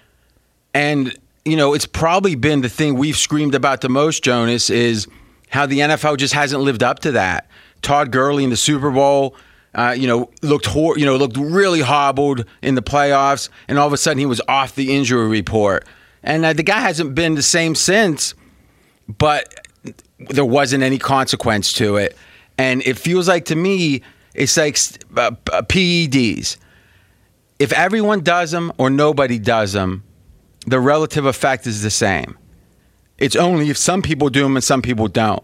and 0.73 1.15
you 1.45 1.55
know 1.55 1.73
it's 1.73 1.85
probably 1.85 2.35
been 2.35 2.61
the 2.61 2.69
thing 2.69 2.95
we've 2.95 3.17
screamed 3.17 3.55
about 3.55 3.81
the 3.81 3.89
most. 3.89 4.23
Jonas 4.23 4.69
is 4.69 5.07
how 5.49 5.65
the 5.65 5.79
NFL 5.79 6.17
just 6.17 6.33
hasn't 6.33 6.61
lived 6.61 6.83
up 6.83 6.99
to 6.99 7.11
that. 7.13 7.49
Todd 7.81 8.11
Gurley 8.11 8.43
in 8.43 8.49
the 8.49 8.57
Super 8.57 8.91
Bowl. 8.91 9.35
Uh, 9.75 9.91
you 9.91 10.07
know, 10.07 10.29
looked 10.41 10.65
hor- 10.65 10.97
you 10.97 11.05
know 11.05 11.15
looked 11.17 11.37
really 11.37 11.81
hobbled 11.81 12.45
in 12.63 12.75
the 12.75 12.81
playoffs, 12.81 13.49
and 13.67 13.77
all 13.77 13.85
of 13.85 13.93
a 13.93 13.97
sudden 13.97 14.17
he 14.17 14.25
was 14.25 14.41
off 14.47 14.73
the 14.73 14.95
injury 14.95 15.27
report, 15.27 15.85
and 16.23 16.43
uh, 16.43 16.53
the 16.53 16.63
guy 16.63 16.79
hasn't 16.79 17.13
been 17.13 17.35
the 17.35 17.43
same 17.43 17.75
since. 17.75 18.33
But 19.07 19.67
there 20.19 20.45
wasn't 20.45 20.83
any 20.83 20.97
consequence 20.97 21.73
to 21.73 21.97
it. 21.97 22.17
And 22.57 22.81
it 22.83 22.97
feels 22.97 23.27
like 23.27 23.45
to 23.45 23.55
me, 23.55 24.01
it's 24.33 24.57
like 24.57 24.77
uh, 25.15 25.31
uh, 25.51 25.61
PEDs. 25.63 26.57
If 27.59 27.71
everyone 27.73 28.21
does 28.21 28.51
them 28.51 28.71
or 28.77 28.89
nobody 28.89 29.39
does 29.39 29.73
them, 29.73 30.03
the 30.65 30.79
relative 30.79 31.25
effect 31.25 31.65
is 31.65 31.81
the 31.81 31.89
same. 31.89 32.37
It's 33.17 33.35
only 33.35 33.69
if 33.69 33.77
some 33.77 34.01
people 34.01 34.29
do 34.29 34.43
them 34.43 34.55
and 34.55 34.63
some 34.63 34.81
people 34.81 35.07
don't. 35.07 35.43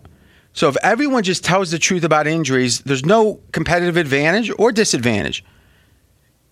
So 0.53 0.69
if 0.69 0.77
everyone 0.83 1.23
just 1.23 1.43
tells 1.43 1.71
the 1.71 1.79
truth 1.79 2.03
about 2.03 2.27
injuries, 2.27 2.81
there's 2.81 3.05
no 3.05 3.39
competitive 3.51 3.97
advantage 3.97 4.51
or 4.59 4.71
disadvantage. 4.71 5.43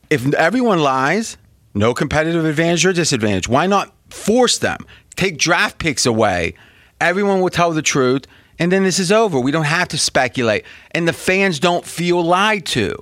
If 0.10 0.34
everyone 0.34 0.80
lies, 0.80 1.38
no 1.74 1.94
competitive 1.94 2.44
advantage 2.46 2.86
or 2.86 2.94
disadvantage. 2.94 3.48
Why 3.48 3.68
not 3.68 3.94
force 4.10 4.58
them? 4.58 4.86
Take 5.16 5.38
draft 5.38 5.78
picks 5.78 6.06
away. 6.06 6.56
Everyone 7.00 7.42
will 7.42 7.50
tell 7.50 7.72
the 7.72 7.82
truth, 7.82 8.26
and 8.60 8.72
then 8.72 8.84
this 8.84 9.00
is 9.00 9.12
over. 9.12 9.40
We 9.40 9.52
don't 9.52 9.66
have 9.66 9.88
to 9.90 9.98
speculate. 9.98 10.66
And 10.92 11.08
the 11.08 11.14
fans 11.14 11.60
don't 11.60 11.86
feel 11.86 12.24
lied 12.24 12.66
to. 12.68 12.96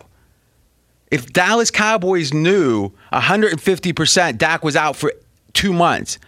If 1.12 1.34
Dallas 1.34 1.71
Cowboys 1.71 2.34
knew 2.34 2.91
150% 3.12 4.38
Dak 4.38 4.63
was 4.63 4.75
out 4.75 4.95
for 4.95 5.13
two 5.53 5.73
months, 5.73 6.19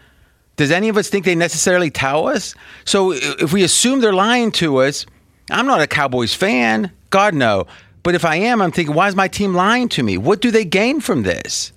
does 0.62 0.69
any 0.69 0.89
of 0.89 0.97
us 0.97 1.10
think 1.10 1.26
they 1.26 1.34
necessarily 1.34 1.89
tell 1.89 2.28
us? 2.28 2.54
So 2.86 3.13
if 3.13 3.52
we 3.52 3.63
assume 3.63 4.00
they're 4.00 4.13
lying 4.13 4.52
to 4.54 4.78
us, 4.78 5.08
I'm 5.50 5.65
not 5.65 5.82
a 5.82 5.88
Cowboys 5.88 6.36
fan. 6.36 6.91
God, 7.10 7.34
no. 7.34 7.65
But 8.04 8.13
if 8.13 8.24
I 8.24 8.36
am, 8.36 8.62
I'm 8.62 8.71
thinking, 8.71 8.93
why 8.93 9.08
is 9.08 9.15
my 9.15 9.28
team 9.28 9.56
lying 9.56 9.89
to 9.89 10.04
me? 10.04 10.19
What 10.19 10.39
do 10.39 10.52
they 10.52 10.63
gain 10.63 11.02
from 11.02 11.24
this? 11.24 11.74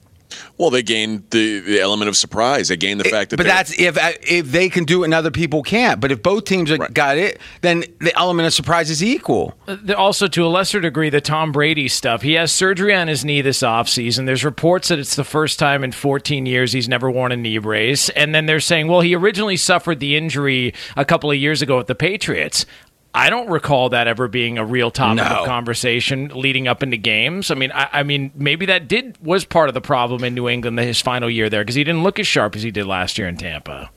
Well, 0.58 0.70
they 0.70 0.82
gained 0.82 1.24
the, 1.30 1.60
the 1.60 1.80
element 1.80 2.08
of 2.08 2.16
surprise. 2.16 2.68
They 2.68 2.76
gained 2.76 3.00
the 3.00 3.04
fact 3.08 3.30
that 3.30 3.36
but 3.36 3.46
that's 3.46 3.78
if 3.78 3.96
uh, 3.96 4.12
if 4.22 4.46
they 4.46 4.68
can 4.68 4.84
do 4.84 5.02
it 5.02 5.06
and 5.06 5.14
other 5.14 5.30
people 5.30 5.62
can't. 5.62 6.00
But 6.00 6.12
if 6.12 6.22
both 6.22 6.44
teams 6.44 6.70
are, 6.70 6.78
got 6.88 7.18
it, 7.18 7.40
then 7.60 7.84
the 8.00 8.16
element 8.16 8.46
of 8.46 8.52
surprise 8.52 8.90
is 8.90 9.02
equal. 9.02 9.54
Also, 9.96 10.28
to 10.28 10.46
a 10.46 10.48
lesser 10.48 10.80
degree, 10.80 11.10
the 11.10 11.20
Tom 11.20 11.52
Brady 11.52 11.88
stuff. 11.88 12.22
He 12.22 12.34
has 12.34 12.52
surgery 12.52 12.94
on 12.94 13.08
his 13.08 13.24
knee 13.24 13.40
this 13.40 13.60
offseason. 13.60 14.26
There's 14.26 14.44
reports 14.44 14.88
that 14.88 14.98
it's 14.98 15.16
the 15.16 15.24
first 15.24 15.58
time 15.58 15.82
in 15.82 15.92
14 15.92 16.46
years 16.46 16.72
he's 16.72 16.88
never 16.88 17.10
worn 17.10 17.32
a 17.32 17.36
knee 17.36 17.58
brace. 17.58 18.08
And 18.10 18.34
then 18.34 18.46
they're 18.46 18.60
saying, 18.60 18.88
well, 18.88 19.00
he 19.00 19.14
originally 19.14 19.56
suffered 19.56 20.00
the 20.00 20.16
injury 20.16 20.74
a 20.96 21.04
couple 21.04 21.30
of 21.30 21.36
years 21.36 21.62
ago 21.62 21.78
with 21.78 21.86
the 21.86 21.94
Patriots. 21.94 22.66
I 23.14 23.30
don't 23.30 23.48
recall 23.48 23.90
that 23.90 24.08
ever 24.08 24.26
being 24.26 24.58
a 24.58 24.64
real 24.64 24.90
topic 24.90 25.24
No. 25.24 25.40
of 25.42 25.46
conversation 25.46 26.32
leading 26.34 26.66
up 26.66 26.82
into 26.82 26.96
games. 26.96 27.50
I 27.50 27.54
mean, 27.54 27.70
I, 27.72 27.88
I 27.92 28.02
mean, 28.02 28.32
maybe 28.34 28.66
that 28.66 28.88
did 28.88 29.16
was 29.24 29.44
part 29.44 29.68
of 29.68 29.74
the 29.74 29.80
problem 29.80 30.24
in 30.24 30.34
New 30.34 30.48
England 30.48 30.78
his 30.80 31.00
final 31.00 31.30
year 31.30 31.48
there 31.48 31.62
because 31.62 31.76
he 31.76 31.84
didn't 31.84 32.02
look 32.02 32.18
as 32.18 32.26
sharp 32.26 32.56
as 32.56 32.62
he 32.64 32.70
did 32.72 32.86
last 32.86 33.16
year 33.16 33.28
in 33.28 33.36
Tampa. 33.36 33.90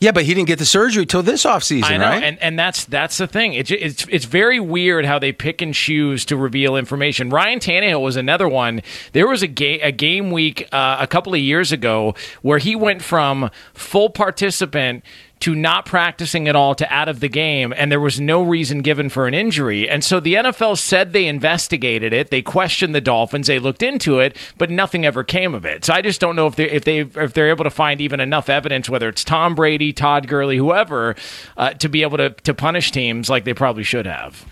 Yeah, 0.00 0.12
but 0.12 0.22
he 0.24 0.32
didn't 0.34 0.46
get 0.46 0.60
the 0.60 0.64
surgery 0.64 1.06
till 1.06 1.24
this 1.24 1.44
offseason, 1.44 1.98
right? 1.98 2.22
and 2.22 2.38
and 2.40 2.56
that's 2.56 2.84
that's 2.84 3.18
the 3.18 3.26
thing. 3.26 3.54
It's 3.54 3.72
it's 3.72 4.06
it's 4.08 4.26
very 4.26 4.60
weird 4.60 5.04
how 5.04 5.18
they 5.18 5.32
pick 5.32 5.60
and 5.60 5.74
choose 5.74 6.24
to 6.26 6.36
reveal 6.36 6.76
information. 6.76 7.30
Ryan 7.30 7.58
Tannehill 7.58 8.00
was 8.00 8.14
another 8.14 8.48
one. 8.48 8.82
There 9.12 9.26
was 9.26 9.42
a 9.42 9.48
game 9.48 9.80
a 9.82 9.90
game 9.90 10.30
week 10.30 10.68
uh, 10.70 10.98
a 11.00 11.08
couple 11.08 11.34
of 11.34 11.40
years 11.40 11.72
ago 11.72 12.14
where 12.42 12.58
he 12.58 12.76
went 12.76 13.02
from 13.02 13.50
full 13.74 14.08
participant 14.08 15.02
to 15.40 15.54
not 15.54 15.86
practicing 15.86 16.48
at 16.48 16.56
all 16.56 16.74
to 16.74 16.92
out 16.92 17.08
of 17.08 17.20
the 17.20 17.28
game, 17.28 17.72
and 17.76 17.90
there 17.90 18.00
was 18.00 18.20
no 18.20 18.42
reason 18.42 18.80
given 18.80 19.08
for 19.08 19.26
an 19.26 19.34
injury. 19.34 19.88
And 19.88 20.02
so 20.02 20.20
the 20.20 20.34
NFL 20.34 20.78
said 20.78 21.12
they 21.12 21.26
investigated 21.26 22.12
it, 22.12 22.30
they 22.30 22.42
questioned 22.42 22.94
the 22.94 23.00
Dolphins, 23.00 23.46
they 23.46 23.58
looked 23.58 23.82
into 23.82 24.18
it, 24.18 24.36
but 24.56 24.70
nothing 24.70 25.04
ever 25.04 25.22
came 25.24 25.54
of 25.54 25.64
it. 25.64 25.84
So 25.84 25.94
I 25.94 26.02
just 26.02 26.20
don't 26.20 26.36
know 26.36 26.46
if 26.46 26.56
they 26.56 26.70
if 26.70 26.84
they 26.84 27.00
if 27.00 27.32
they're 27.34 27.50
able 27.50 27.64
to 27.64 27.70
find 27.70 28.00
even 28.00 28.20
enough 28.20 28.48
evidence, 28.48 28.88
whether 28.88 29.08
it's 29.08 29.24
Tom 29.24 29.54
Brady, 29.54 29.92
Todd 29.92 30.26
Gurley, 30.26 30.56
whoever, 30.56 31.14
uh, 31.56 31.70
to 31.74 31.88
be 31.88 32.02
able 32.02 32.18
to 32.18 32.30
to 32.30 32.54
punish 32.54 32.90
teams 32.90 33.28
like 33.28 33.44
they 33.44 33.54
probably 33.54 33.84
should 33.84 34.06
have. 34.06 34.44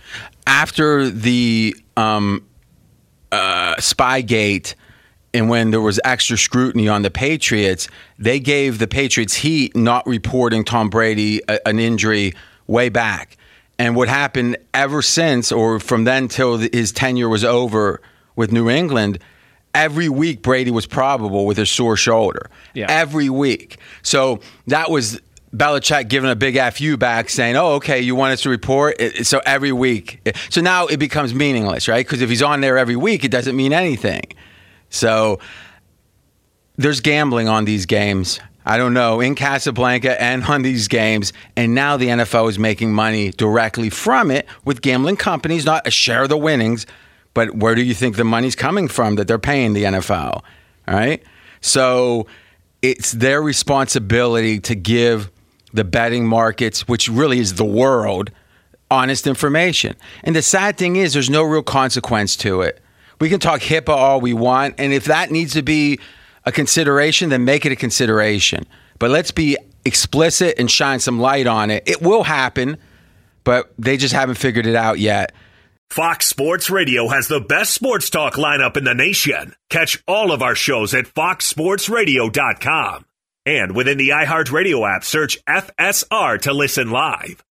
After 0.46 1.10
the 1.10 1.74
um, 1.96 2.46
uh, 3.32 3.74
Spygate 3.76 4.74
and 5.36 5.48
when 5.48 5.70
there 5.70 5.80
was 5.80 6.00
extra 6.04 6.36
scrutiny 6.38 6.88
on 6.88 7.02
the 7.02 7.10
Patriots, 7.10 7.88
they 8.18 8.40
gave 8.40 8.78
the 8.78 8.86
Patriots 8.88 9.34
heat 9.34 9.76
not 9.76 10.06
reporting 10.06 10.64
Tom 10.64 10.88
Brady 10.90 11.40
a, 11.48 11.66
an 11.68 11.78
injury 11.78 12.32
way 12.66 12.88
back. 12.88 13.36
And 13.78 13.94
what 13.94 14.08
happened 14.08 14.56
ever 14.72 15.02
since, 15.02 15.52
or 15.52 15.78
from 15.78 16.04
then 16.04 16.28
till 16.28 16.56
his 16.58 16.92
tenure 16.92 17.28
was 17.28 17.44
over 17.44 18.00
with 18.34 18.50
New 18.50 18.70
England, 18.70 19.18
every 19.74 20.08
week 20.08 20.40
Brady 20.42 20.70
was 20.70 20.86
probable 20.86 21.44
with 21.44 21.58
a 21.58 21.66
sore 21.66 21.96
shoulder. 21.96 22.50
Yeah. 22.72 22.86
Every 22.88 23.28
week. 23.28 23.76
So 24.02 24.40
that 24.68 24.90
was 24.90 25.20
Belichick 25.54 26.08
giving 26.08 26.30
a 26.30 26.34
big 26.36 26.58
fu 26.72 26.96
back, 26.96 27.28
saying, 27.30 27.56
"Oh, 27.56 27.72
okay, 27.74 28.00
you 28.00 28.14
want 28.14 28.32
us 28.32 28.40
to 28.42 28.50
report." 28.50 28.96
It- 28.98 29.26
So 29.26 29.40
every 29.46 29.72
week, 29.72 30.20
so 30.50 30.60
now 30.60 30.86
it 30.86 30.96
becomes 30.98 31.34
meaningless, 31.34 31.88
right? 31.88 32.04
Because 32.04 32.20
if 32.22 32.28
he's 32.30 32.42
on 32.42 32.60
there 32.62 32.76
every 32.78 32.96
week, 32.96 33.24
it 33.24 33.30
doesn't 33.30 33.54
mean 33.56 33.72
anything. 33.72 34.22
So 34.96 35.38
there's 36.76 37.00
gambling 37.00 37.48
on 37.48 37.64
these 37.64 37.86
games. 37.86 38.40
I 38.68 38.78
don't 38.78 38.94
know 38.94 39.20
in 39.20 39.36
Casablanca 39.36 40.20
and 40.20 40.42
on 40.44 40.62
these 40.62 40.88
games, 40.88 41.32
and 41.56 41.74
now 41.74 41.96
the 41.96 42.08
NFL 42.08 42.48
is 42.48 42.58
making 42.58 42.92
money 42.92 43.30
directly 43.30 43.90
from 43.90 44.30
it 44.30 44.46
with 44.64 44.82
gambling 44.82 45.16
companies, 45.16 45.64
not 45.64 45.86
a 45.86 45.90
share 45.90 46.24
of 46.24 46.30
the 46.30 46.36
winnings, 46.36 46.84
but 47.32 47.54
where 47.54 47.76
do 47.76 47.82
you 47.82 47.94
think 47.94 48.16
the 48.16 48.24
money's 48.24 48.56
coming 48.56 48.88
from 48.88 49.14
that 49.16 49.28
they're 49.28 49.38
paying 49.38 49.72
the 49.72 49.84
NFL? 49.84 50.42
All 50.88 50.94
right, 50.94 51.22
so 51.60 52.26
it's 52.82 53.12
their 53.12 53.40
responsibility 53.40 54.58
to 54.60 54.74
give 54.74 55.30
the 55.72 55.84
betting 55.84 56.26
markets, 56.26 56.88
which 56.88 57.08
really 57.08 57.38
is 57.38 57.54
the 57.54 57.64
world, 57.64 58.32
honest 58.90 59.28
information. 59.28 59.94
And 60.24 60.34
the 60.34 60.42
sad 60.42 60.76
thing 60.76 60.96
is, 60.96 61.12
there's 61.12 61.30
no 61.30 61.42
real 61.44 61.62
consequence 61.62 62.34
to 62.38 62.62
it. 62.62 62.80
We 63.18 63.28
can 63.28 63.40
talk 63.40 63.60
HIPAA 63.60 63.88
all 63.88 64.20
we 64.20 64.34
want, 64.34 64.76
and 64.78 64.92
if 64.92 65.06
that 65.06 65.30
needs 65.30 65.54
to 65.54 65.62
be 65.62 65.98
a 66.44 66.52
consideration, 66.52 67.30
then 67.30 67.44
make 67.44 67.66
it 67.66 67.72
a 67.72 67.76
consideration. 67.76 68.64
But 68.98 69.10
let's 69.10 69.30
be 69.30 69.56
explicit 69.84 70.56
and 70.58 70.70
shine 70.70 71.00
some 71.00 71.18
light 71.18 71.46
on 71.46 71.70
it. 71.70 71.84
It 71.86 72.02
will 72.02 72.24
happen, 72.24 72.76
but 73.44 73.72
they 73.78 73.96
just 73.96 74.14
haven't 74.14 74.36
figured 74.36 74.66
it 74.66 74.76
out 74.76 74.98
yet. 74.98 75.32
Fox 75.90 76.26
Sports 76.26 76.68
Radio 76.68 77.08
has 77.08 77.28
the 77.28 77.40
best 77.40 77.72
sports 77.72 78.10
talk 78.10 78.34
lineup 78.34 78.76
in 78.76 78.84
the 78.84 78.94
nation. 78.94 79.54
Catch 79.70 80.02
all 80.06 80.32
of 80.32 80.42
our 80.42 80.54
shows 80.54 80.92
at 80.94 81.06
foxsportsradio.com. 81.06 83.06
And 83.46 83.76
within 83.76 83.96
the 83.96 84.08
iHeartRadio 84.08 84.96
app, 84.96 85.04
search 85.04 85.38
FSR 85.48 86.40
to 86.42 86.52
listen 86.52 86.90
live. 86.90 87.44